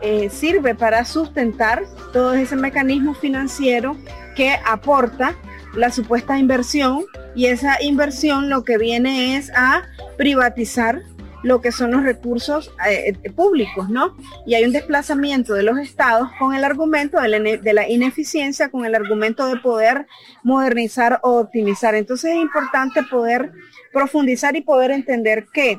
eh, 0.00 0.28
sirve 0.28 0.74
para 0.74 1.04
sustentar 1.04 1.84
todo 2.12 2.34
ese 2.34 2.56
mecanismo 2.56 3.14
financiero 3.14 3.96
que 4.34 4.56
aporta 4.66 5.36
la 5.76 5.92
supuesta 5.92 6.36
inversión 6.36 7.04
y 7.36 7.46
esa 7.46 7.80
inversión 7.80 8.50
lo 8.50 8.64
que 8.64 8.76
viene 8.76 9.36
es 9.36 9.52
a 9.54 9.84
privatizar 10.16 11.02
lo 11.42 11.60
que 11.60 11.72
son 11.72 11.90
los 11.90 12.02
recursos 12.02 12.72
eh, 12.88 13.16
eh, 13.22 13.30
públicos, 13.30 13.88
¿no? 13.88 14.16
Y 14.46 14.54
hay 14.54 14.64
un 14.64 14.72
desplazamiento 14.72 15.54
de 15.54 15.62
los 15.62 15.78
estados 15.78 16.28
con 16.38 16.54
el 16.54 16.64
argumento 16.64 17.20
de 17.20 17.72
la, 17.72 17.88
ineficiencia, 17.88 18.70
con 18.70 18.84
el 18.84 18.94
argumento 18.94 19.46
de 19.46 19.56
poder 19.56 20.06
modernizar 20.42 21.20
o 21.22 21.38
optimizar. 21.38 21.94
Entonces 21.94 22.32
es 22.32 22.36
importante 22.36 23.02
poder 23.02 23.52
profundizar 23.92 24.56
y 24.56 24.60
poder 24.60 24.90
entender 24.90 25.46
que 25.52 25.78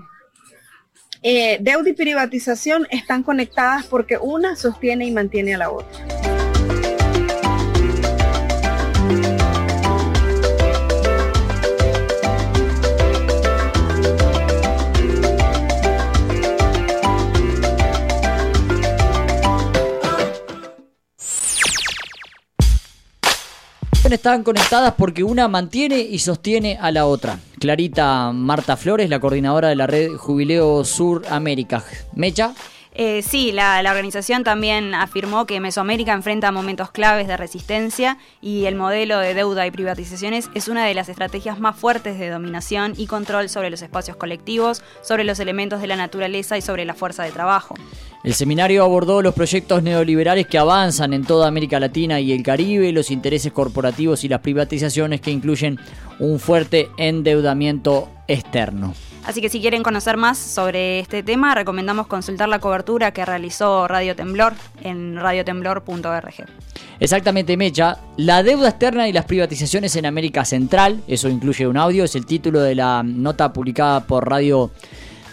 eh, 1.24 1.58
deuda 1.62 1.90
y 1.90 1.94
privatización 1.94 2.88
están 2.90 3.24
conectadas 3.24 3.86
porque 3.86 4.18
una 4.18 4.56
sostiene 4.56 5.06
y 5.06 5.12
mantiene 5.12 5.56
a 5.56 5.60
la 5.60 5.72
otra. 5.72 6.51
Están 24.22 24.44
conectadas 24.44 24.94
porque 25.00 25.24
una 25.24 25.48
mantiene 25.48 26.00
y 26.00 26.20
sostiene 26.20 26.78
a 26.80 26.92
la 26.92 27.08
otra. 27.08 27.40
Clarita 27.60 28.32
Marta 28.32 28.78
Flores, 28.78 29.10
la 29.10 29.20
coordinadora 29.20 29.70
de 29.70 29.76
la 29.76 29.88
red 29.88 30.12
Jubileo 30.16 30.86
Sur 30.86 31.24
América. 31.28 31.84
Mecha. 32.14 32.54
Eh, 32.94 33.22
sí, 33.22 33.54
la, 33.54 33.82
la 33.82 33.92
organización 33.92 34.44
también 34.44 34.94
afirmó 34.94 35.46
que 35.46 35.62
Mesoamérica 35.62 36.12
enfrenta 36.12 36.52
momentos 36.52 36.92
claves 36.92 37.28
de 37.28 37.38
resistencia 37.38 38.18
y 38.42 38.66
el 38.66 38.76
modelo 38.76 39.18
de 39.20 39.34
deuda 39.34 39.66
y 39.66 39.72
privatizaciones 39.72 40.50
es 40.56 40.68
una 40.68 40.86
de 40.86 40.94
las 40.94 41.08
estrategias 41.08 41.60
más 41.60 41.78
fuertes 41.78 42.20
de 42.20 42.30
dominación 42.30 42.94
y 42.98 43.08
control 43.08 43.48
sobre 43.48 43.70
los 43.70 43.82
espacios 43.82 44.18
colectivos, 44.18 44.84
sobre 45.02 45.24
los 45.24 45.40
elementos 45.40 45.80
de 45.80 45.88
la 45.88 45.96
naturaleza 45.96 46.58
y 46.58 46.62
sobre 46.62 46.84
la 46.84 46.94
fuerza 46.94 47.24
de 47.24 47.32
trabajo. 47.32 47.76
El 48.24 48.34
seminario 48.34 48.84
abordó 48.84 49.22
los 49.22 49.34
proyectos 49.34 49.82
neoliberales 49.82 50.46
que 50.46 50.58
avanzan 50.58 51.14
en 51.14 51.24
toda 51.24 51.48
América 51.48 51.80
Latina 51.80 52.20
y 52.20 52.34
el 52.34 52.44
Caribe, 52.44 52.92
los 52.92 53.10
intereses 53.10 53.52
corporativos 53.52 54.24
y 54.24 54.28
las 54.28 54.42
privatizaciones 54.42 55.22
que 55.22 55.32
incluyen 55.32 55.80
un 56.20 56.40
fuerte 56.40 56.90
endeudamiento 56.98 58.10
externo. 58.28 58.94
Así 59.26 59.40
que 59.42 59.50
si 59.50 59.62
quieren 59.62 59.84
conocer 59.84 60.18
más 60.18 60.38
sobre 60.38 61.00
este 61.00 61.24
tema, 61.24 61.54
recomendamos 61.54 62.08
consultar 62.08 62.50
la 62.50 62.60
cobertura 62.60 63.12
que 63.12 63.24
realizó 63.24 63.88
Radio 63.88 64.16
Temblor 64.16 64.54
en 64.82 65.16
radiotemblor.org. 65.16 66.46
Exactamente, 67.00 67.58
Mecha. 67.58 67.98
La 68.18 68.44
deuda 68.44 68.70
externa 68.70 69.08
y 69.08 69.14
las 69.14 69.26
privatizaciones 69.26 69.96
en 69.96 70.06
América 70.06 70.46
Central, 70.46 71.02
eso 71.08 71.30
incluye 71.30 71.68
un 71.68 71.78
audio, 71.78 72.04
es 72.04 72.16
el 72.16 72.26
título 72.26 72.62
de 72.62 72.76
la 72.76 73.04
nota 73.04 73.54
publicada 73.54 74.06
por 74.06 74.30
Radio 74.30 74.72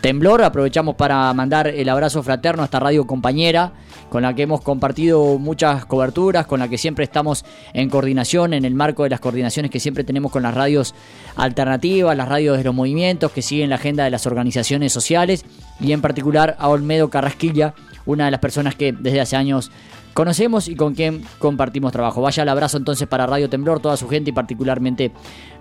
Temblor. 0.00 0.42
Aprovechamos 0.44 0.94
para 0.94 1.32
mandar 1.32 1.66
el 1.68 1.88
abrazo 1.88 2.22
fraterno 2.22 2.62
a 2.62 2.66
esta 2.66 2.80
radio 2.80 3.06
compañera 3.06 3.72
con 4.08 4.22
la 4.22 4.34
que 4.34 4.42
hemos 4.42 4.60
compartido 4.60 5.38
muchas 5.38 5.84
coberturas, 5.86 6.46
con 6.46 6.60
la 6.60 6.68
que 6.68 6.78
siempre 6.78 7.04
estamos 7.04 7.44
en 7.72 7.90
coordinación, 7.90 8.54
en 8.54 8.64
el 8.64 8.74
marco 8.74 9.04
de 9.04 9.10
las 9.10 9.20
coordinaciones 9.20 9.70
que 9.70 9.80
siempre 9.80 10.04
tenemos 10.04 10.32
con 10.32 10.42
las 10.42 10.54
radios 10.54 10.94
alternativas, 11.36 12.16
las 12.16 12.28
radios 12.28 12.58
de 12.58 12.64
los 12.64 12.74
movimientos 12.74 13.32
que 13.32 13.42
siguen 13.42 13.70
la 13.70 13.76
agenda 13.76 14.04
de 14.04 14.10
las 14.10 14.26
organizaciones 14.26 14.92
sociales 14.92 15.44
y 15.80 15.92
en 15.92 16.00
particular 16.00 16.56
a 16.58 16.68
Olmedo 16.68 17.10
Carrasquilla, 17.10 17.74
una 18.06 18.24
de 18.26 18.30
las 18.30 18.40
personas 18.40 18.74
que 18.74 18.92
desde 18.92 19.20
hace 19.20 19.36
años 19.36 19.70
conocemos 20.14 20.68
y 20.68 20.74
con 20.74 20.94
quien 20.94 21.24
compartimos 21.38 21.92
trabajo. 21.92 22.22
Vaya 22.22 22.42
el 22.42 22.48
abrazo 22.48 22.76
entonces 22.76 23.06
para 23.06 23.26
Radio 23.26 23.48
Temblor, 23.48 23.80
toda 23.80 23.96
su 23.96 24.08
gente 24.08 24.30
y 24.30 24.32
particularmente 24.32 25.12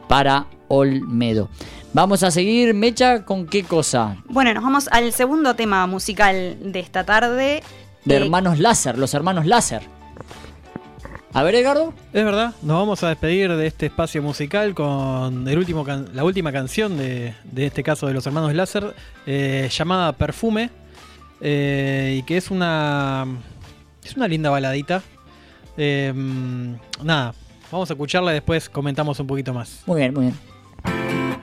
para 0.07 0.47
Olmedo. 0.67 1.49
Vamos 1.93 2.23
a 2.23 2.31
seguir, 2.31 2.73
Mecha, 2.73 3.23
¿con 3.23 3.45
qué 3.45 3.63
cosa? 3.63 4.17
Bueno, 4.29 4.53
nos 4.53 4.63
vamos 4.63 4.87
al 4.91 5.13
segundo 5.13 5.55
tema 5.55 5.85
musical 5.87 6.57
de 6.61 6.79
esta 6.79 7.03
tarde. 7.03 7.63
De 8.07 8.15
Eh, 8.15 8.21
hermanos 8.23 8.59
Láser, 8.59 8.97
los 8.97 9.13
hermanos 9.13 9.45
Láser. 9.45 9.81
A 11.33 11.43
ver, 11.43 11.55
Edgardo. 11.55 11.93
Es 12.13 12.23
verdad, 12.23 12.53
nos 12.63 12.77
vamos 12.79 13.03
a 13.03 13.09
despedir 13.09 13.53
de 13.55 13.67
este 13.67 13.87
espacio 13.87 14.23
musical 14.23 14.73
con 14.73 15.47
el 15.47 15.57
último 15.57 15.83
can- 15.83 16.07
la 16.13 16.23
última 16.23 16.51
canción 16.51 16.97
de, 16.97 17.35
de 17.43 17.65
este 17.67 17.83
caso 17.83 18.07
de 18.07 18.13
los 18.13 18.25
hermanos 18.25 18.53
Láser, 18.55 18.95
eh, 19.25 19.69
llamada 19.71 20.13
Perfume, 20.13 20.69
eh, 21.41 22.15
y 22.19 22.23
que 22.23 22.37
es 22.37 22.49
una, 22.49 23.25
es 24.03 24.15
una 24.15 24.27
linda 24.27 24.49
baladita. 24.49 25.03
Eh, 25.75 26.11
nada, 27.03 27.33
vamos 27.71 27.89
a 27.89 27.93
escucharla 27.93 28.31
y 28.31 28.35
después 28.35 28.67
comentamos 28.69 29.19
un 29.19 29.27
poquito 29.27 29.53
más. 29.53 29.83
Muy 29.85 29.99
bien, 29.99 30.13
muy 30.13 30.23
bien. 30.27 31.36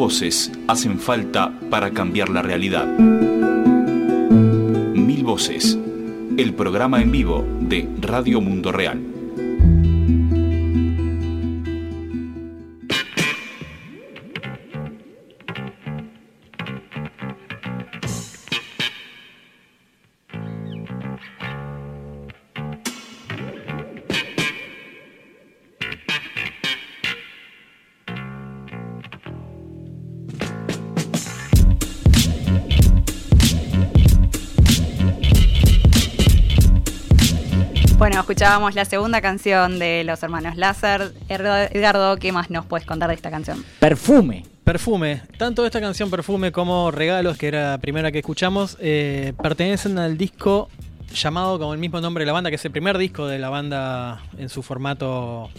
Voces 0.00 0.50
hacen 0.66 0.98
falta 0.98 1.52
para 1.68 1.90
cambiar 1.90 2.30
la 2.30 2.40
realidad? 2.40 2.86
Mil 4.94 5.22
voces. 5.24 5.78
El 6.38 6.54
programa 6.54 7.02
en 7.02 7.12
vivo 7.12 7.46
de 7.60 7.86
Radio 8.00 8.40
Mundo 8.40 8.72
Real. 8.72 9.09
Escuchábamos 38.40 38.74
la 38.74 38.86
segunda 38.86 39.20
canción 39.20 39.78
de 39.78 40.02
los 40.02 40.22
hermanos 40.22 40.56
Láser. 40.56 41.12
Edgardo, 41.28 42.16
¿qué 42.16 42.32
más 42.32 42.48
nos 42.48 42.64
puedes 42.64 42.86
contar 42.86 43.10
de 43.10 43.14
esta 43.14 43.30
canción? 43.30 43.62
Perfume. 43.78 44.46
Perfume. 44.64 45.20
Tanto 45.36 45.66
esta 45.66 45.78
canción 45.78 46.08
Perfume 46.08 46.50
como 46.50 46.90
Regalos, 46.90 47.36
que 47.36 47.48
era 47.48 47.72
la 47.72 47.78
primera 47.78 48.10
que 48.10 48.20
escuchamos, 48.20 48.78
eh, 48.80 49.34
pertenecen 49.42 49.98
al 49.98 50.16
disco 50.16 50.70
llamado 51.12 51.58
como 51.58 51.74
el 51.74 51.78
mismo 51.78 52.00
nombre 52.00 52.22
de 52.22 52.28
la 52.28 52.32
banda, 52.32 52.48
que 52.48 52.56
es 52.56 52.64
el 52.64 52.70
primer 52.70 52.96
disco 52.96 53.26
de 53.26 53.38
la 53.38 53.50
banda 53.50 54.22
en 54.38 54.48
su 54.48 54.62
formato 54.62 55.50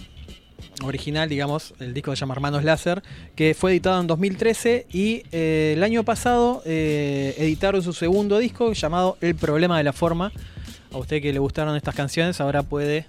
original, 0.84 1.30
digamos, 1.30 1.76
el 1.80 1.94
disco 1.94 2.16
se 2.16 2.22
llama 2.22 2.34
Hermanos 2.34 2.64
Láser, 2.64 3.04
que 3.36 3.54
fue 3.54 3.74
editado 3.74 4.02
en 4.02 4.08
2013 4.08 4.88
y 4.92 5.22
eh, 5.32 5.74
el 5.78 5.84
año 5.84 6.04
pasado 6.04 6.64
eh, 6.66 7.36
editaron 7.38 7.84
su 7.84 7.94
segundo 7.94 8.40
disco 8.40 8.74
llamado 8.74 9.20
El 9.22 9.36
Problema 9.36 9.78
de 9.78 9.84
la 9.84 9.94
Forma. 9.94 10.32
A 10.92 10.98
usted 10.98 11.22
que 11.22 11.32
le 11.32 11.40
gustaron 11.40 11.76
estas 11.76 11.96
canciones 11.96 12.42
ahora 12.42 12.64
puede 12.64 13.06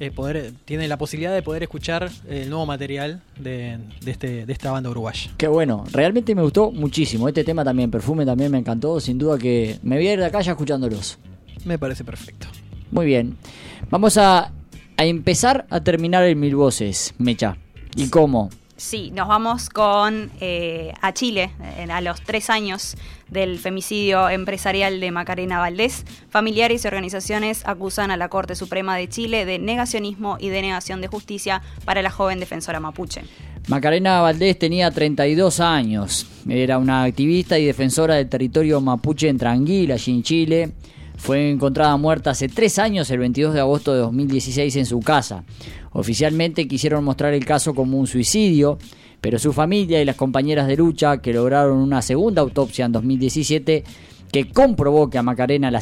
eh, 0.00 0.10
poder 0.10 0.52
tiene 0.64 0.86
la 0.88 0.96
posibilidad 0.96 1.34
de 1.34 1.42
poder 1.42 1.62
escuchar 1.62 2.10
el 2.28 2.48
nuevo 2.48 2.64
material 2.66 3.20
de, 3.38 3.78
de 4.00 4.10
este, 4.10 4.46
de 4.46 4.52
esta 4.52 4.70
banda 4.70 4.90
uruguaya. 4.90 5.30
Qué 5.36 5.48
bueno, 5.48 5.84
realmente 5.92 6.34
me 6.34 6.42
gustó 6.42 6.70
muchísimo. 6.70 7.28
Este 7.28 7.44
tema 7.44 7.64
también, 7.64 7.90
Perfume, 7.90 8.24
también 8.24 8.50
me 8.50 8.58
encantó. 8.58 9.00
Sin 9.00 9.18
duda 9.18 9.36
que 9.38 9.78
me 9.82 9.96
voy 9.96 10.06
a 10.06 10.12
ir 10.12 10.18
de 10.20 10.26
acá 10.26 10.40
ya 10.40 10.52
escuchándolos. 10.52 11.18
Me 11.64 11.78
parece 11.78 12.04
perfecto. 12.04 12.46
Muy 12.90 13.06
bien. 13.06 13.36
Vamos 13.90 14.16
a, 14.16 14.52
a 14.96 15.04
empezar 15.04 15.66
a 15.68 15.80
terminar 15.80 16.24
el 16.24 16.36
Mil 16.36 16.54
Voces, 16.54 17.14
Mecha. 17.18 17.58
¿Y 17.96 18.08
cómo? 18.08 18.50
Sí, 18.78 19.10
nos 19.12 19.26
vamos 19.26 19.70
con 19.70 20.30
eh, 20.40 20.92
a 21.00 21.12
Chile, 21.12 21.50
a 21.90 22.00
los 22.00 22.22
tres 22.22 22.48
años 22.48 22.96
del 23.28 23.58
femicidio 23.58 24.28
empresarial 24.28 25.00
de 25.00 25.10
Macarena 25.10 25.58
Valdés. 25.58 26.04
Familiares 26.30 26.84
y 26.84 26.86
organizaciones 26.86 27.66
acusan 27.66 28.12
a 28.12 28.16
la 28.16 28.28
Corte 28.28 28.54
Suprema 28.54 28.96
de 28.96 29.08
Chile 29.08 29.44
de 29.46 29.58
negacionismo 29.58 30.36
y 30.38 30.50
denegación 30.50 31.00
de 31.00 31.08
justicia 31.08 31.60
para 31.84 32.02
la 32.02 32.10
joven 32.10 32.38
defensora 32.38 32.78
mapuche. 32.78 33.22
Macarena 33.66 34.20
Valdés 34.20 34.56
tenía 34.60 34.92
32 34.92 35.58
años. 35.58 36.28
Era 36.48 36.78
una 36.78 37.02
activista 37.02 37.58
y 37.58 37.64
defensora 37.66 38.14
del 38.14 38.28
territorio 38.28 38.80
mapuche 38.80 39.28
en 39.28 39.38
Tranguil, 39.38 39.90
allí 39.90 40.12
en 40.12 40.22
Chile. 40.22 40.72
Fue 41.18 41.50
encontrada 41.50 41.96
muerta 41.96 42.30
hace 42.30 42.48
tres 42.48 42.78
años, 42.78 43.10
el 43.10 43.18
22 43.18 43.52
de 43.52 43.60
agosto 43.60 43.92
de 43.92 43.98
2016, 43.98 44.76
en 44.76 44.86
su 44.86 45.00
casa. 45.00 45.44
Oficialmente 45.92 46.66
quisieron 46.66 47.04
mostrar 47.04 47.34
el 47.34 47.44
caso 47.44 47.74
como 47.74 47.98
un 47.98 48.06
suicidio, 48.06 48.78
pero 49.20 49.38
su 49.38 49.52
familia 49.52 50.00
y 50.00 50.04
las 50.04 50.16
compañeras 50.16 50.68
de 50.68 50.76
lucha, 50.76 51.18
que 51.18 51.32
lograron 51.32 51.78
una 51.78 52.02
segunda 52.02 52.40
autopsia 52.40 52.86
en 52.86 52.92
2017, 52.92 53.84
que 54.30 54.48
comprobó 54.48 55.10
que 55.10 55.18
a 55.18 55.22
Macarena 55.22 55.70
la 55.70 55.80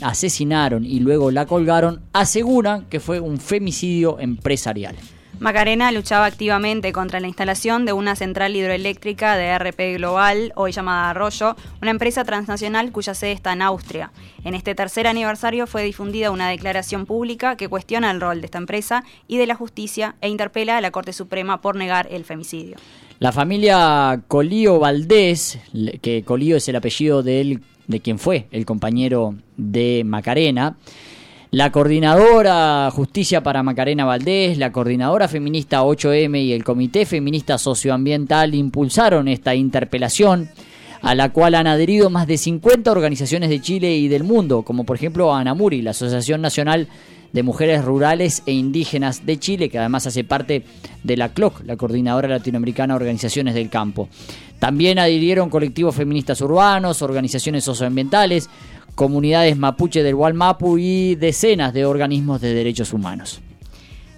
asesinaron 0.00 0.84
y 0.84 1.00
luego 1.00 1.30
la 1.30 1.46
colgaron, 1.46 2.02
aseguran 2.12 2.86
que 2.90 3.00
fue 3.00 3.20
un 3.20 3.38
femicidio 3.38 4.18
empresarial. 4.18 4.96
Macarena 5.40 5.90
luchaba 5.90 6.26
activamente 6.26 6.92
contra 6.92 7.18
la 7.18 7.26
instalación 7.26 7.84
de 7.84 7.92
una 7.92 8.14
central 8.14 8.54
hidroeléctrica 8.54 9.36
de 9.36 9.58
RP 9.58 9.94
Global, 9.98 10.52
hoy 10.54 10.70
llamada 10.70 11.10
Arroyo, 11.10 11.56
una 11.82 11.90
empresa 11.90 12.24
transnacional 12.24 12.92
cuya 12.92 13.14
sede 13.14 13.32
está 13.32 13.52
en 13.52 13.62
Austria. 13.62 14.12
En 14.44 14.54
este 14.54 14.74
tercer 14.74 15.06
aniversario 15.06 15.66
fue 15.66 15.82
difundida 15.82 16.30
una 16.30 16.48
declaración 16.48 17.04
pública 17.04 17.56
que 17.56 17.68
cuestiona 17.68 18.12
el 18.12 18.20
rol 18.20 18.40
de 18.40 18.46
esta 18.46 18.58
empresa 18.58 19.04
y 19.26 19.36
de 19.38 19.46
la 19.46 19.56
justicia 19.56 20.14
e 20.20 20.28
interpela 20.28 20.76
a 20.76 20.80
la 20.80 20.92
Corte 20.92 21.12
Suprema 21.12 21.60
por 21.60 21.74
negar 21.74 22.06
el 22.10 22.24
femicidio. 22.24 22.76
La 23.18 23.32
familia 23.32 24.22
Colío 24.28 24.78
Valdés, 24.78 25.58
que 26.00 26.22
Colío 26.24 26.56
es 26.56 26.68
el 26.68 26.76
apellido 26.76 27.22
de, 27.22 27.40
él, 27.40 27.60
de 27.88 28.00
quien 28.00 28.18
fue 28.18 28.46
el 28.52 28.64
compañero 28.64 29.34
de 29.56 30.02
Macarena, 30.04 30.76
la 31.54 31.70
coordinadora 31.70 32.90
Justicia 32.90 33.44
para 33.44 33.62
Macarena 33.62 34.04
Valdés, 34.04 34.58
la 34.58 34.72
coordinadora 34.72 35.28
feminista 35.28 35.84
8M 35.84 36.42
y 36.42 36.52
el 36.52 36.64
Comité 36.64 37.06
Feminista 37.06 37.58
Socioambiental 37.58 38.56
impulsaron 38.56 39.28
esta 39.28 39.54
interpelación 39.54 40.50
a 41.00 41.14
la 41.14 41.28
cual 41.28 41.54
han 41.54 41.68
adherido 41.68 42.10
más 42.10 42.26
de 42.26 42.38
50 42.38 42.90
organizaciones 42.90 43.50
de 43.50 43.60
Chile 43.60 43.96
y 43.96 44.08
del 44.08 44.24
mundo, 44.24 44.62
como 44.62 44.82
por 44.82 44.96
ejemplo 44.96 45.32
ANAMURI, 45.32 45.82
la 45.82 45.92
Asociación 45.92 46.40
Nacional 46.40 46.88
de 47.32 47.42
Mujeres 47.44 47.84
Rurales 47.84 48.42
e 48.46 48.52
Indígenas 48.52 49.24
de 49.24 49.38
Chile, 49.38 49.68
que 49.68 49.78
además 49.78 50.08
hace 50.08 50.24
parte 50.24 50.64
de 51.04 51.16
la 51.16 51.28
CLOC, 51.28 51.62
la 51.66 51.76
Coordinadora 51.76 52.26
Latinoamericana 52.26 52.94
de 52.94 52.96
Organizaciones 52.96 53.54
del 53.54 53.70
Campo. 53.70 54.08
También 54.58 54.98
adhirieron 54.98 55.50
colectivos 55.50 55.94
feministas 55.94 56.40
urbanos, 56.40 57.02
organizaciones 57.02 57.64
socioambientales, 57.64 58.48
comunidades 58.94 59.56
mapuche 59.56 60.02
del 60.02 60.14
Gualmapu 60.14 60.78
y 60.78 61.14
decenas 61.16 61.72
de 61.72 61.84
organismos 61.84 62.40
de 62.40 62.54
derechos 62.54 62.92
humanos. 62.92 63.40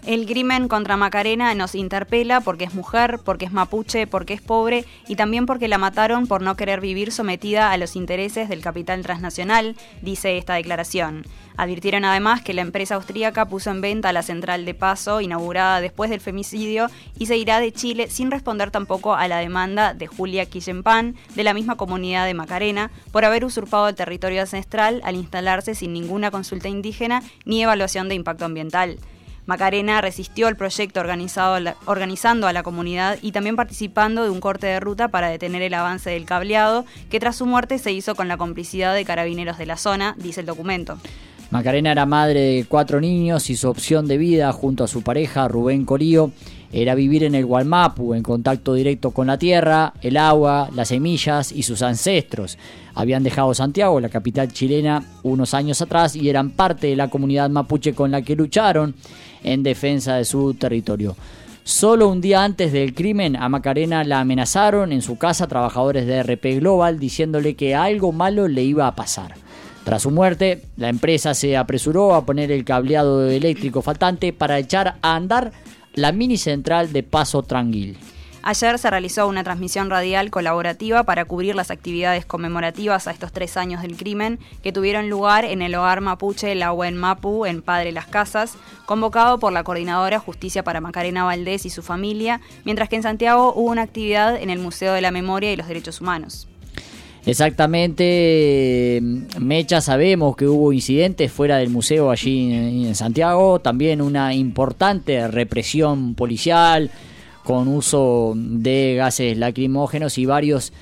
El 0.07 0.25
crimen 0.25 0.69
contra 0.69 0.97
Macarena 0.97 1.53
nos 1.57 1.75
interpela 1.75 2.41
porque 2.41 2.63
es 2.63 2.75
mujer, 2.75 3.19
porque 3.25 3.45
es 3.45 3.51
mapuche, 3.51 4.07
porque 4.07 4.35
es 4.35 4.41
pobre 4.41 4.85
y 5.09 5.17
también 5.17 5.47
porque 5.47 5.67
la 5.67 5.79
mataron 5.79 6.29
por 6.29 6.43
no 6.43 6.55
querer 6.55 6.81
vivir 6.81 7.11
sometida 7.11 7.73
a 7.73 7.77
los 7.77 7.97
intereses 7.97 8.49
del 8.49 8.61
capital 8.61 9.03
transnacional, 9.03 9.75
dice 10.03 10.39
esta 10.39 10.55
declaración. 10.55 11.27
Advirtieron 11.57 12.05
además 12.05 12.41
que 12.41 12.55
la 12.55 12.63
empresa 12.63 12.95
austríaca 12.95 13.47
puso 13.47 13.73
en 13.73 13.81
venta 13.81 14.13
la 14.13 14.23
central 14.23 14.65
de 14.65 14.75
paso 14.75 15.21
inaugurada 15.21 15.81
después 15.81 16.09
del 16.09 16.21
femicidio 16.21 16.87
y 17.19 17.27
se 17.27 17.37
irá 17.37 17.59
de 17.59 17.73
Chile 17.73 18.07
sin 18.09 18.31
responder 18.31 18.71
tampoco 18.71 19.17
a 19.17 19.27
la 19.27 19.39
demanda 19.39 19.93
de 19.93 20.07
Julia 20.07 20.47
Quillempan 20.47 21.17
de 21.35 21.43
la 21.43 21.53
misma 21.53 21.75
comunidad 21.75 22.27
de 22.27 22.35
Macarena 22.35 22.93
por 23.11 23.25
haber 23.25 23.45
usurpado 23.45 23.89
el 23.89 23.97
territorio 23.97 24.43
ancestral 24.43 25.01
al 25.03 25.17
instalarse 25.17 25.75
sin 25.75 25.93
ninguna 25.93 26.31
consulta 26.31 26.69
indígena 26.69 27.25
ni 27.45 27.65
evaluación 27.65 28.09
de 28.09 28.15
impacto 28.15 28.45
ambiental. 28.45 29.01
Macarena 29.47 30.01
resistió 30.01 30.49
el 30.49 30.57
proyecto 30.57 30.99
organizado, 30.99 31.73
organizando 31.87 32.49
a 32.49 32.53
la 32.53 32.65
comunidad 32.65 33.19
y 33.23 33.31
también 33.31 33.55
participando 33.55 34.25
de 34.25 34.31
un 34.31 34.41
corte 34.41 34.67
de 34.67 34.81
ruta 34.81 35.09
para 35.09 35.29
detener 35.29 35.63
el 35.63 35.75
avance 35.75 36.11
del 36.11 36.25
cableado, 36.25 36.85
que 37.11 37.21
tras 37.21 37.37
su 37.37 37.47
muerte 37.47 37.79
se 37.79 37.93
hizo 37.93 38.17
con 38.17 38.27
la 38.27 38.37
complicidad 38.37 38.95
de 38.95 39.05
carabineros 39.05 39.57
de 39.57 39.67
la 39.67 39.77
zona, 39.77 40.17
dice 40.19 40.41
el 40.41 40.47
documento. 40.47 40.99
Macarena 41.51 41.93
era 41.93 42.07
madre 42.07 42.41
de 42.41 42.65
cuatro 42.69 43.01
niños 43.01 43.49
y 43.51 43.57
su 43.57 43.69
opción 43.69 44.09
de 44.09 44.19
vida 44.19 44.53
junto 44.53 44.83
a 44.83 44.89
su 44.89 45.03
pareja 45.03 45.47
Rubén 45.47 45.85
Corío 45.85 46.33
era 46.73 46.95
vivir 46.95 47.25
en 47.25 47.35
el 47.35 47.47
Gualmapu, 47.47 48.15
en 48.15 48.23
contacto 48.23 48.75
directo 48.75 49.11
con 49.11 49.27
la 49.27 49.39
tierra, 49.39 49.95
el 50.03 50.17
agua, 50.17 50.69
las 50.75 50.89
semillas 50.89 51.53
y 51.53 51.63
sus 51.63 51.83
ancestros. 51.83 52.59
Habían 52.95 53.23
dejado 53.23 53.55
Santiago, 53.55 54.01
la 54.01 54.09
capital 54.09 54.53
chilena, 54.53 55.05
unos 55.23 55.55
años 55.55 55.81
atrás 55.83 56.17
y 56.17 56.29
eran 56.29 56.51
parte 56.51 56.89
de 56.89 56.97
la 56.97 57.09
comunidad 57.09 57.51
mapuche 57.51 57.95
con 57.95 58.11
la 58.11 58.23
que 58.23 58.37
lucharon 58.37 58.95
en 59.43 59.63
defensa 59.63 60.17
de 60.17 60.25
su 60.25 60.55
territorio. 60.55 61.17
Solo 61.63 62.09
un 62.09 62.21
día 62.21 62.45
antes 62.45 62.73
del 62.73 62.95
crimen, 62.95 63.35
a 63.35 63.49
Macarena 63.49 64.05
la 64.05 64.21
amenazaron 64.21 64.93
en 64.93 65.03
su 65.03 65.19
casa 65.19 65.49
trabajadores 65.49 66.07
de 66.07 66.23
RP 66.23 66.61
Global 66.61 67.01
diciéndole 67.01 67.55
que 67.55 67.75
algo 67.75 68.13
malo 68.13 68.47
le 68.47 68.63
iba 68.63 68.87
a 68.87 68.95
pasar. 68.95 69.35
Tras 69.85 70.03
su 70.03 70.11
muerte, 70.11 70.63
la 70.77 70.89
empresa 70.89 71.35
se 71.35 71.57
apresuró 71.57 72.15
a 72.15 72.25
poner 72.25 72.51
el 72.51 72.65
cableado 72.65 73.29
eléctrico 73.29 73.83
faltante 73.83 74.33
para 74.33 74.59
echar 74.59 74.97
a 75.03 75.17
andar 75.17 75.53
la 75.97 76.13
mini 76.13 76.37
central 76.37 76.93
de 76.93 77.03
Paso 77.03 77.43
Tranquil. 77.43 77.99
Ayer 78.43 78.79
se 78.79 78.91
realizó 78.91 79.27
una 79.27 79.43
transmisión 79.43 79.91
radial 79.91 80.31
colaborativa 80.31 81.03
para 81.03 81.25
cubrir 81.25 81.57
las 81.57 81.73
actividades 81.73 82.25
conmemorativas 82.27 83.09
a 83.09 83.11
estos 83.11 83.33
tres 83.33 83.57
años 83.57 83.83
del 83.83 83.97
crimen 83.97 84.39
que 84.63 84.73
tuvieron 84.73 85.11
lugar 85.11 85.45
en 85.45 85.63
el 85.63 85.75
hogar 85.75 86.01
mapuche 86.01 86.55
La 86.55 86.71
Buen 86.71 86.97
Mapu 86.97 87.45
en 87.45 87.61
Padre 87.61 87.91
Las 87.91 88.07
Casas, 88.07 88.55
convocado 88.85 89.41
por 89.41 89.53
la 89.53 89.65
coordinadora 89.65 90.21
Justicia 90.21 90.63
para 90.63 90.81
Macarena 90.81 91.25
Valdés 91.25 91.67
y 91.67 91.71
su 91.71 91.83
familia, 91.83 92.41
mientras 92.65 92.89
que 92.89 92.95
en 92.97 93.03
Santiago 93.03 93.53
hubo 93.57 93.71
una 93.71 93.83
actividad 93.83 94.41
en 94.41 94.51
el 94.51 94.61
Museo 94.61 94.93
de 94.93 95.01
la 95.01 95.11
Memoria 95.11 95.51
y 95.51 95.57
los 95.57 95.67
Derechos 95.67 96.01
Humanos. 96.01 96.47
Exactamente, 97.27 99.03
Mecha, 99.41 99.81
sabemos 99.81 100.37
que 100.37 100.47
hubo 100.47 100.73
incidentes 100.73 101.33
fuera 101.33 101.57
del 101.57 101.71
museo 101.71 102.13
allí 102.13 102.53
en 102.87 102.95
Santiago, 102.95 103.59
también 103.59 104.01
una 104.01 104.33
importante 104.33 105.27
represión 105.27 106.15
policial, 106.15 106.89
con 107.43 107.67
uso 107.67 108.35
de 108.37 108.95
gases 108.97 109.37
lacrimógenos 109.37 110.19
y 110.19 110.27
varios 110.27 110.73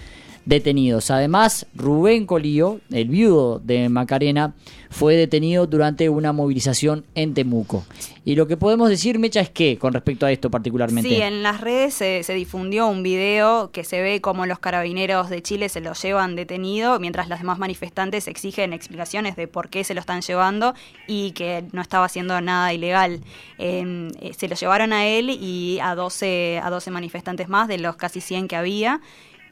detenidos. 0.44 1.10
Además, 1.10 1.66
Rubén 1.74 2.26
Colío, 2.26 2.80
el 2.90 3.08
viudo 3.08 3.58
de 3.58 3.88
Macarena, 3.88 4.54
fue 4.90 5.16
detenido 5.16 5.66
durante 5.66 6.08
una 6.08 6.32
movilización 6.32 7.04
en 7.14 7.34
Temuco. 7.34 7.84
Y 8.24 8.36
lo 8.36 8.46
que 8.46 8.56
podemos 8.56 8.88
decir, 8.88 9.18
Mecha, 9.18 9.40
es 9.40 9.50
que, 9.50 9.76
con 9.76 9.92
respecto 9.92 10.24
a 10.24 10.30
esto 10.30 10.50
particularmente. 10.50 11.08
Sí, 11.08 11.20
en 11.20 11.42
las 11.42 11.60
redes 11.60 11.94
se, 11.94 12.34
difundió 12.34 12.86
un 12.86 13.02
video 13.02 13.70
que 13.72 13.84
se 13.84 14.00
ve 14.00 14.20
como 14.20 14.46
los 14.46 14.60
carabineros 14.60 15.30
de 15.30 15.42
Chile 15.42 15.68
se 15.68 15.80
lo 15.80 15.92
llevan 15.94 16.36
detenido, 16.36 17.00
mientras 17.00 17.28
los 17.28 17.40
demás 17.40 17.58
manifestantes 17.58 18.28
exigen 18.28 18.72
explicaciones 18.72 19.36
de 19.36 19.48
por 19.48 19.68
qué 19.68 19.82
se 19.82 19.94
lo 19.94 20.00
están 20.00 20.22
llevando 20.22 20.74
y 21.06 21.32
que 21.32 21.64
no 21.72 21.82
estaba 21.82 22.06
haciendo 22.06 22.40
nada 22.40 22.72
ilegal. 22.72 23.20
Eh, 23.58 24.08
eh, 24.20 24.32
se 24.32 24.48
lo 24.48 24.54
llevaron 24.54 24.92
a 24.92 25.06
él 25.06 25.28
y 25.28 25.80
a 25.80 25.94
12, 25.94 26.60
a 26.62 26.70
12 26.70 26.90
manifestantes 26.90 27.48
más 27.48 27.68
de 27.68 27.78
los 27.78 27.96
casi 27.96 28.20
100 28.20 28.48
que 28.48 28.56
había 28.56 29.00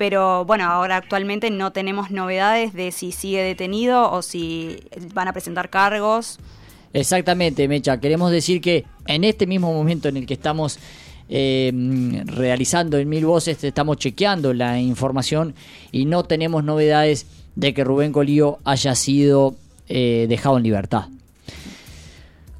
pero 0.03 0.45
bueno, 0.45 0.65
ahora 0.65 0.97
actualmente 0.97 1.49
no 1.53 1.71
tenemos 1.71 2.11
novedades 2.11 2.73
de 2.73 2.91
si 2.91 3.13
sigue 3.13 3.41
detenido 3.41 4.11
o 4.11 4.21
si 4.21 4.79
van 5.15 5.29
a 5.29 5.33
presentar 5.33 5.71
cargos. 5.71 6.41
Exactamente, 6.93 7.69
Mecha. 7.69 8.01
Queremos 8.01 8.33
decir 8.33 8.61
que 8.61 8.85
en 9.07 9.23
este 9.23 9.47
mismo 9.47 9.73
momento 9.73 10.09
en 10.09 10.17
el 10.17 10.27
que 10.27 10.35
estamos 10.35 10.81
eh, 11.29 11.71
realizando 12.25 12.99
en 12.99 13.09
Mil 13.09 13.27
Voces, 13.27 13.63
estamos 13.63 13.97
chequeando 13.99 14.53
la 14.53 14.81
información 14.81 15.55
y 15.93 16.05
no 16.05 16.25
tenemos 16.25 16.65
novedades 16.65 17.29
de 17.55 17.73
que 17.73 17.85
Rubén 17.85 18.11
Colío 18.11 18.59
haya 18.65 18.97
sido 18.97 19.55
eh, 19.89 20.27
dejado 20.29 20.57
en 20.57 20.65
libertad. 20.65 21.05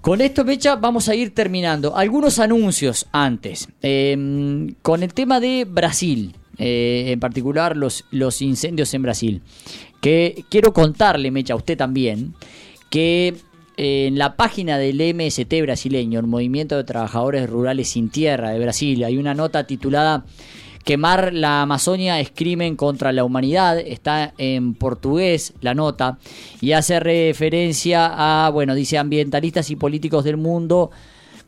Con 0.01 0.21
esto, 0.21 0.45
Mecha, 0.45 0.77
vamos 0.77 1.09
a 1.09 1.17
ir 1.17 1.35
terminando. 1.35 1.97
Algunos 1.97 2.39
anuncios 2.39 3.09
antes. 3.11 3.67
Eh, 3.83 4.77
con 4.81 5.03
el 5.03 5.13
tema 5.13 5.41
de 5.41 5.67
Brasil. 5.69 6.37
Eh, 6.65 7.11
en 7.11 7.19
particular 7.19 7.77
los, 7.77 8.05
los 8.13 8.41
incendios 8.41 8.95
en 8.95 9.03
Brasil. 9.03 9.43
Que 10.01 10.45
quiero 10.49 10.73
contarle, 10.73 11.33
Mecha, 11.33 11.55
a 11.55 11.57
usted 11.57 11.77
también, 11.77 12.35
que 12.89 13.35
eh, 13.77 14.07
en 14.07 14.17
la 14.17 14.37
página 14.37 14.79
del 14.79 15.15
MST 15.15 15.53
brasileño, 15.63 16.21
el 16.21 16.29
Movimiento 16.29 16.77
de 16.77 16.85
Trabajadores 16.85 17.51
Rurales 17.51 17.89
Sin 17.89 18.11
Tierra 18.11 18.51
de 18.51 18.61
Brasil, 18.61 19.03
hay 19.03 19.17
una 19.17 19.35
nota 19.35 19.67
titulada 19.67 20.25
Quemar 20.85 21.33
la 21.33 21.63
Amazonia 21.63 22.21
es 22.21 22.31
crimen 22.31 22.77
contra 22.77 23.13
la 23.13 23.25
humanidad. 23.25 23.79
Está 23.79 24.33
en 24.39 24.75
portugués 24.75 25.55
la 25.63 25.75
nota 25.75 26.19
y 26.61 26.73
hace 26.73 27.01
referencia 27.01 28.47
a, 28.47 28.51
bueno, 28.51 28.77
dice 28.77 28.99
ambientalistas 28.99 29.71
y 29.71 29.77
políticos 29.77 30.23
del 30.23 30.37
mundo 30.37 30.93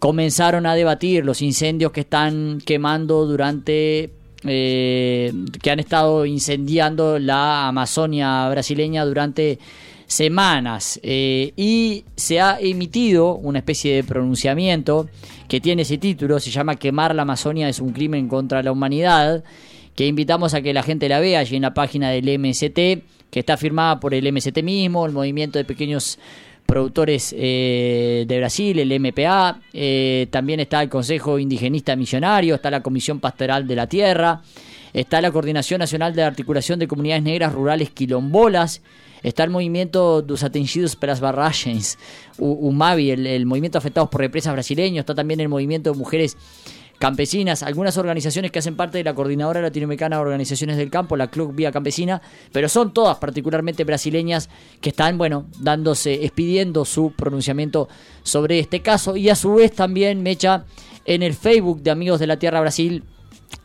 comenzaron 0.00 0.66
a 0.66 0.74
debatir 0.74 1.24
los 1.24 1.40
incendios 1.40 1.92
que 1.92 2.00
están 2.00 2.58
quemando 2.64 3.26
durante 3.26 4.12
eh, 4.46 5.32
que 5.62 5.70
han 5.70 5.80
estado 5.80 6.26
incendiando 6.26 7.18
la 7.18 7.68
Amazonia 7.68 8.48
brasileña 8.48 9.04
durante 9.04 9.58
semanas. 10.06 11.00
Eh, 11.02 11.52
y 11.56 12.04
se 12.16 12.40
ha 12.40 12.58
emitido 12.60 13.34
una 13.34 13.58
especie 13.58 13.94
de 13.96 14.04
pronunciamiento 14.04 15.08
que 15.48 15.60
tiene 15.60 15.82
ese 15.82 15.98
título, 15.98 16.40
se 16.40 16.50
llama 16.50 16.76
Quemar 16.76 17.14
la 17.14 17.22
Amazonia 17.22 17.68
es 17.68 17.80
un 17.80 17.92
crimen 17.92 18.28
contra 18.28 18.62
la 18.62 18.72
humanidad, 18.72 19.44
que 19.94 20.06
invitamos 20.06 20.54
a 20.54 20.62
que 20.62 20.72
la 20.72 20.82
gente 20.82 21.08
la 21.08 21.20
vea 21.20 21.40
allí 21.40 21.56
en 21.56 21.62
la 21.62 21.74
página 21.74 22.10
del 22.10 22.38
MST, 22.38 22.74
que 23.30 23.40
está 23.40 23.56
firmada 23.56 24.00
por 24.00 24.14
el 24.14 24.32
MST 24.32 24.62
mismo, 24.62 25.06
el 25.06 25.12
Movimiento 25.12 25.58
de 25.58 25.64
Pequeños 25.64 26.18
productores 26.66 27.34
eh, 27.36 28.24
de 28.26 28.38
Brasil, 28.38 28.78
el 28.78 29.00
MPA, 29.00 29.60
eh, 29.72 30.26
también 30.30 30.60
está 30.60 30.82
el 30.82 30.88
Consejo 30.88 31.38
Indigenista 31.38 31.94
Millonario, 31.96 32.54
está 32.54 32.70
la 32.70 32.82
Comisión 32.82 33.20
Pastoral 33.20 33.66
de 33.66 33.76
la 33.76 33.86
Tierra, 33.86 34.42
está 34.92 35.20
la 35.20 35.30
Coordinación 35.30 35.78
Nacional 35.78 36.14
de 36.14 36.22
Articulación 36.22 36.78
de 36.78 36.88
Comunidades 36.88 37.22
Negras 37.22 37.52
Rurales 37.52 37.90
Quilombolas, 37.90 38.82
está 39.22 39.44
el 39.44 39.50
movimiento 39.50 40.22
dos 40.22 40.42
Atengidos 40.42 40.96
pelas 40.96 41.20
Barragens, 41.20 41.98
UMAVI, 42.38 43.10
el, 43.10 43.26
el 43.26 43.46
movimiento 43.46 43.78
afectados 43.78 44.08
por 44.08 44.20
represas 44.20 44.52
brasileños, 44.52 45.00
está 45.02 45.14
también 45.14 45.40
el 45.40 45.48
movimiento 45.48 45.92
de 45.92 45.98
mujeres 45.98 46.36
campesinas, 47.04 47.62
algunas 47.62 47.98
organizaciones 47.98 48.50
que 48.50 48.60
hacen 48.60 48.76
parte 48.76 48.96
de 48.96 49.04
la 49.04 49.14
Coordinadora 49.14 49.60
Latinoamericana 49.60 50.16
de 50.16 50.22
Organizaciones 50.22 50.78
del 50.78 50.88
Campo, 50.88 51.18
la 51.18 51.26
Club 51.26 51.54
Vía 51.54 51.70
Campesina, 51.70 52.22
pero 52.50 52.66
son 52.66 52.94
todas 52.94 53.18
particularmente 53.18 53.84
brasileñas 53.84 54.48
que 54.80 54.88
están, 54.88 55.18
bueno, 55.18 55.44
dándose, 55.60 56.24
expidiendo 56.24 56.86
su 56.86 57.12
pronunciamiento 57.12 57.90
sobre 58.22 58.58
este 58.58 58.80
caso. 58.80 59.18
Y 59.18 59.28
a 59.28 59.34
su 59.34 59.52
vez 59.52 59.72
también 59.72 60.22
Mecha 60.22 60.64
en 61.04 61.22
el 61.22 61.34
Facebook 61.34 61.82
de 61.82 61.90
Amigos 61.90 62.20
de 62.20 62.26
la 62.26 62.38
Tierra 62.38 62.62
Brasil, 62.62 63.04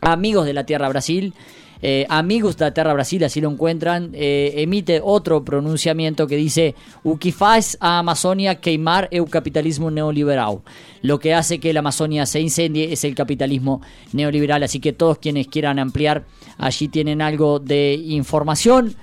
Amigos 0.01 0.45
de 0.45 0.53
la 0.53 0.65
Tierra 0.65 0.89
Brasil, 0.89 1.33
eh, 1.81 2.05
Amigos 2.09 2.57
de 2.57 2.65
la 2.65 2.73
Tierra 2.73 2.93
Brasil, 2.93 3.23
así 3.23 3.39
lo 3.39 3.49
encuentran, 3.49 4.11
eh, 4.13 4.53
emite 4.57 4.99
otro 5.03 5.45
pronunciamiento 5.45 6.27
que 6.27 6.35
dice 6.35 6.75
O 7.03 7.17
faz 7.31 7.77
a 7.79 7.99
Amazonia 7.99 8.55
queimar 8.55 9.07
el 9.11 9.29
capitalismo 9.29 9.89
neoliberal. 9.89 10.59
Lo 11.01 11.19
que 11.19 11.33
hace 11.33 11.59
que 11.59 11.71
la 11.71 11.79
Amazonia 11.79 12.25
se 12.25 12.41
incendie 12.41 12.91
es 12.91 13.03
el 13.05 13.15
capitalismo 13.15 13.81
neoliberal, 14.11 14.63
así 14.63 14.79
que 14.79 14.91
todos 14.91 15.19
quienes 15.19 15.47
quieran 15.47 15.79
ampliar, 15.79 16.25
allí 16.57 16.89
tienen 16.89 17.21
algo 17.21 17.59
de 17.59 17.93
información. 17.93 18.95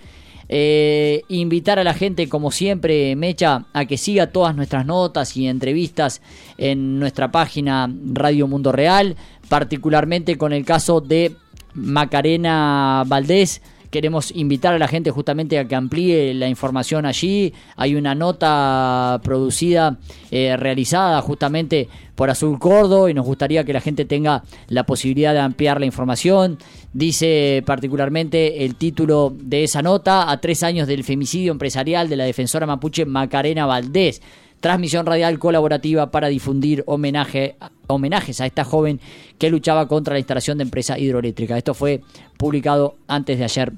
Eh, 0.48 1.22
invitar 1.28 1.78
a 1.78 1.84
la 1.84 1.94
gente, 1.94 2.28
como 2.28 2.52
siempre, 2.52 3.16
Mecha, 3.16 3.66
a 3.72 3.84
que 3.86 3.98
siga 3.98 4.28
todas 4.28 4.54
nuestras 4.54 4.86
notas 4.86 5.36
y 5.36 5.48
entrevistas 5.48 6.22
en 6.56 7.00
nuestra 7.00 7.32
página 7.32 7.92
Radio 8.12 8.46
Mundo 8.46 8.70
Real, 8.70 9.16
particularmente 9.48 10.38
con 10.38 10.52
el 10.52 10.64
caso 10.64 11.00
de 11.00 11.34
Macarena 11.76 13.04
Valdés. 13.06 13.62
Queremos 13.90 14.32
invitar 14.34 14.74
a 14.74 14.78
la 14.78 14.88
gente 14.88 15.10
justamente 15.10 15.58
a 15.58 15.68
que 15.68 15.74
amplíe 15.74 16.34
la 16.34 16.48
información 16.48 17.06
allí. 17.06 17.54
Hay 17.76 17.94
una 17.94 18.14
nota 18.14 19.20
producida, 19.22 19.98
eh, 20.30 20.56
realizada 20.56 21.22
justamente 21.22 21.88
por 22.14 22.28
Azul 22.28 22.58
Cordo 22.58 23.08
y 23.08 23.14
nos 23.14 23.24
gustaría 23.24 23.64
que 23.64 23.72
la 23.72 23.80
gente 23.80 24.04
tenga 24.04 24.42
la 24.68 24.84
posibilidad 24.84 25.32
de 25.32 25.40
ampliar 25.40 25.78
la 25.78 25.86
información. 25.86 26.58
Dice 26.92 27.62
particularmente 27.64 28.64
el 28.64 28.74
título 28.74 29.32
de 29.38 29.64
esa 29.64 29.82
nota, 29.82 30.30
a 30.30 30.40
tres 30.40 30.62
años 30.62 30.88
del 30.88 31.04
femicidio 31.04 31.52
empresarial 31.52 32.08
de 32.08 32.16
la 32.16 32.24
defensora 32.24 32.66
mapuche 32.66 33.04
Macarena 33.06 33.66
Valdés 33.66 34.20
transmisión 34.61 35.07
radial 35.07 35.38
colaborativa 35.38 36.11
para 36.11 36.28
difundir 36.28 36.82
homenaje, 36.86 37.57
homenajes 37.86 38.40
a 38.40 38.46
esta 38.46 38.64
joven 38.64 39.00
que 39.38 39.50
luchaba 39.50 39.86
contra 39.88 40.14
la 40.14 40.18
instalación 40.18 40.59
de 40.59 40.64
empresa 40.64 40.98
hidroeléctrica. 40.98 41.57
Esto 41.57 41.74
fue 41.74 42.02
publicado 42.36 42.96
antes 43.07 43.38
de 43.38 43.44
ayer 43.44 43.72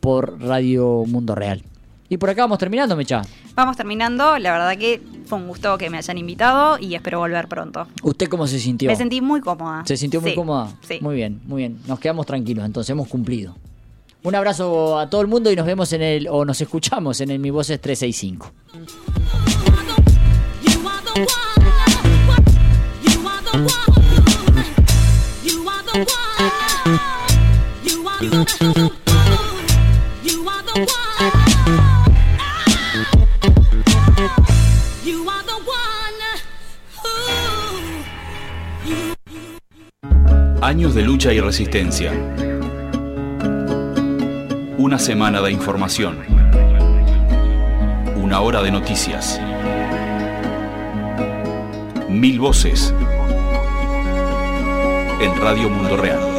por 0.00 0.40
Radio 0.40 1.04
Mundo 1.06 1.34
Real. 1.34 1.62
Y 2.10 2.16
por 2.16 2.30
acá 2.30 2.42
vamos 2.42 2.58
terminando, 2.58 2.96
Mecha. 2.96 3.20
Vamos 3.54 3.76
terminando. 3.76 4.38
La 4.38 4.52
verdad 4.52 4.78
que 4.78 5.02
fue 5.26 5.38
un 5.38 5.46
gusto 5.46 5.76
que 5.76 5.90
me 5.90 5.98
hayan 5.98 6.16
invitado 6.16 6.78
y 6.78 6.94
espero 6.94 7.18
volver 7.18 7.48
pronto. 7.48 7.86
¿Usted 8.02 8.28
cómo 8.28 8.46
se 8.46 8.58
sintió? 8.58 8.88
Me 8.88 8.96
sentí 8.96 9.20
muy 9.20 9.40
cómoda. 9.42 9.82
¿Se 9.84 9.96
sintió 9.96 10.20
muy 10.22 10.30
Sí, 10.30 10.36
cómoda? 10.36 10.72
Sí. 10.88 10.98
Muy 11.02 11.16
bien, 11.16 11.40
muy 11.44 11.62
bien. 11.62 11.78
Nos 11.86 11.98
quedamos 12.00 12.24
tranquilos, 12.24 12.64
entonces 12.64 12.88
hemos 12.90 13.08
cumplido. 13.08 13.56
Un 14.22 14.34
abrazo 14.34 14.98
a 14.98 15.10
todo 15.10 15.20
el 15.20 15.26
mundo 15.26 15.52
y 15.52 15.56
nos 15.56 15.66
vemos 15.66 15.92
en 15.92 16.02
el, 16.02 16.28
o 16.28 16.44
nos 16.46 16.60
escuchamos 16.60 17.20
en 17.20 17.30
el 17.30 17.38
Mi 17.40 17.50
Voces 17.50 17.78
365. 17.80 18.52
Años 40.60 40.94
de 40.94 41.02
lucha 41.02 41.32
y 41.32 41.40
resistencia. 41.40 42.12
Una 44.76 44.98
semana 44.98 45.40
de 45.40 45.50
información. 45.50 46.18
Una 48.16 48.40
hora 48.40 48.62
de 48.62 48.70
noticias. 48.70 49.40
Mil 52.08 52.40
voces. 52.40 52.94
En 55.20 55.36
Radio 55.40 55.68
Mundo 55.68 55.96
Real. 55.96 56.37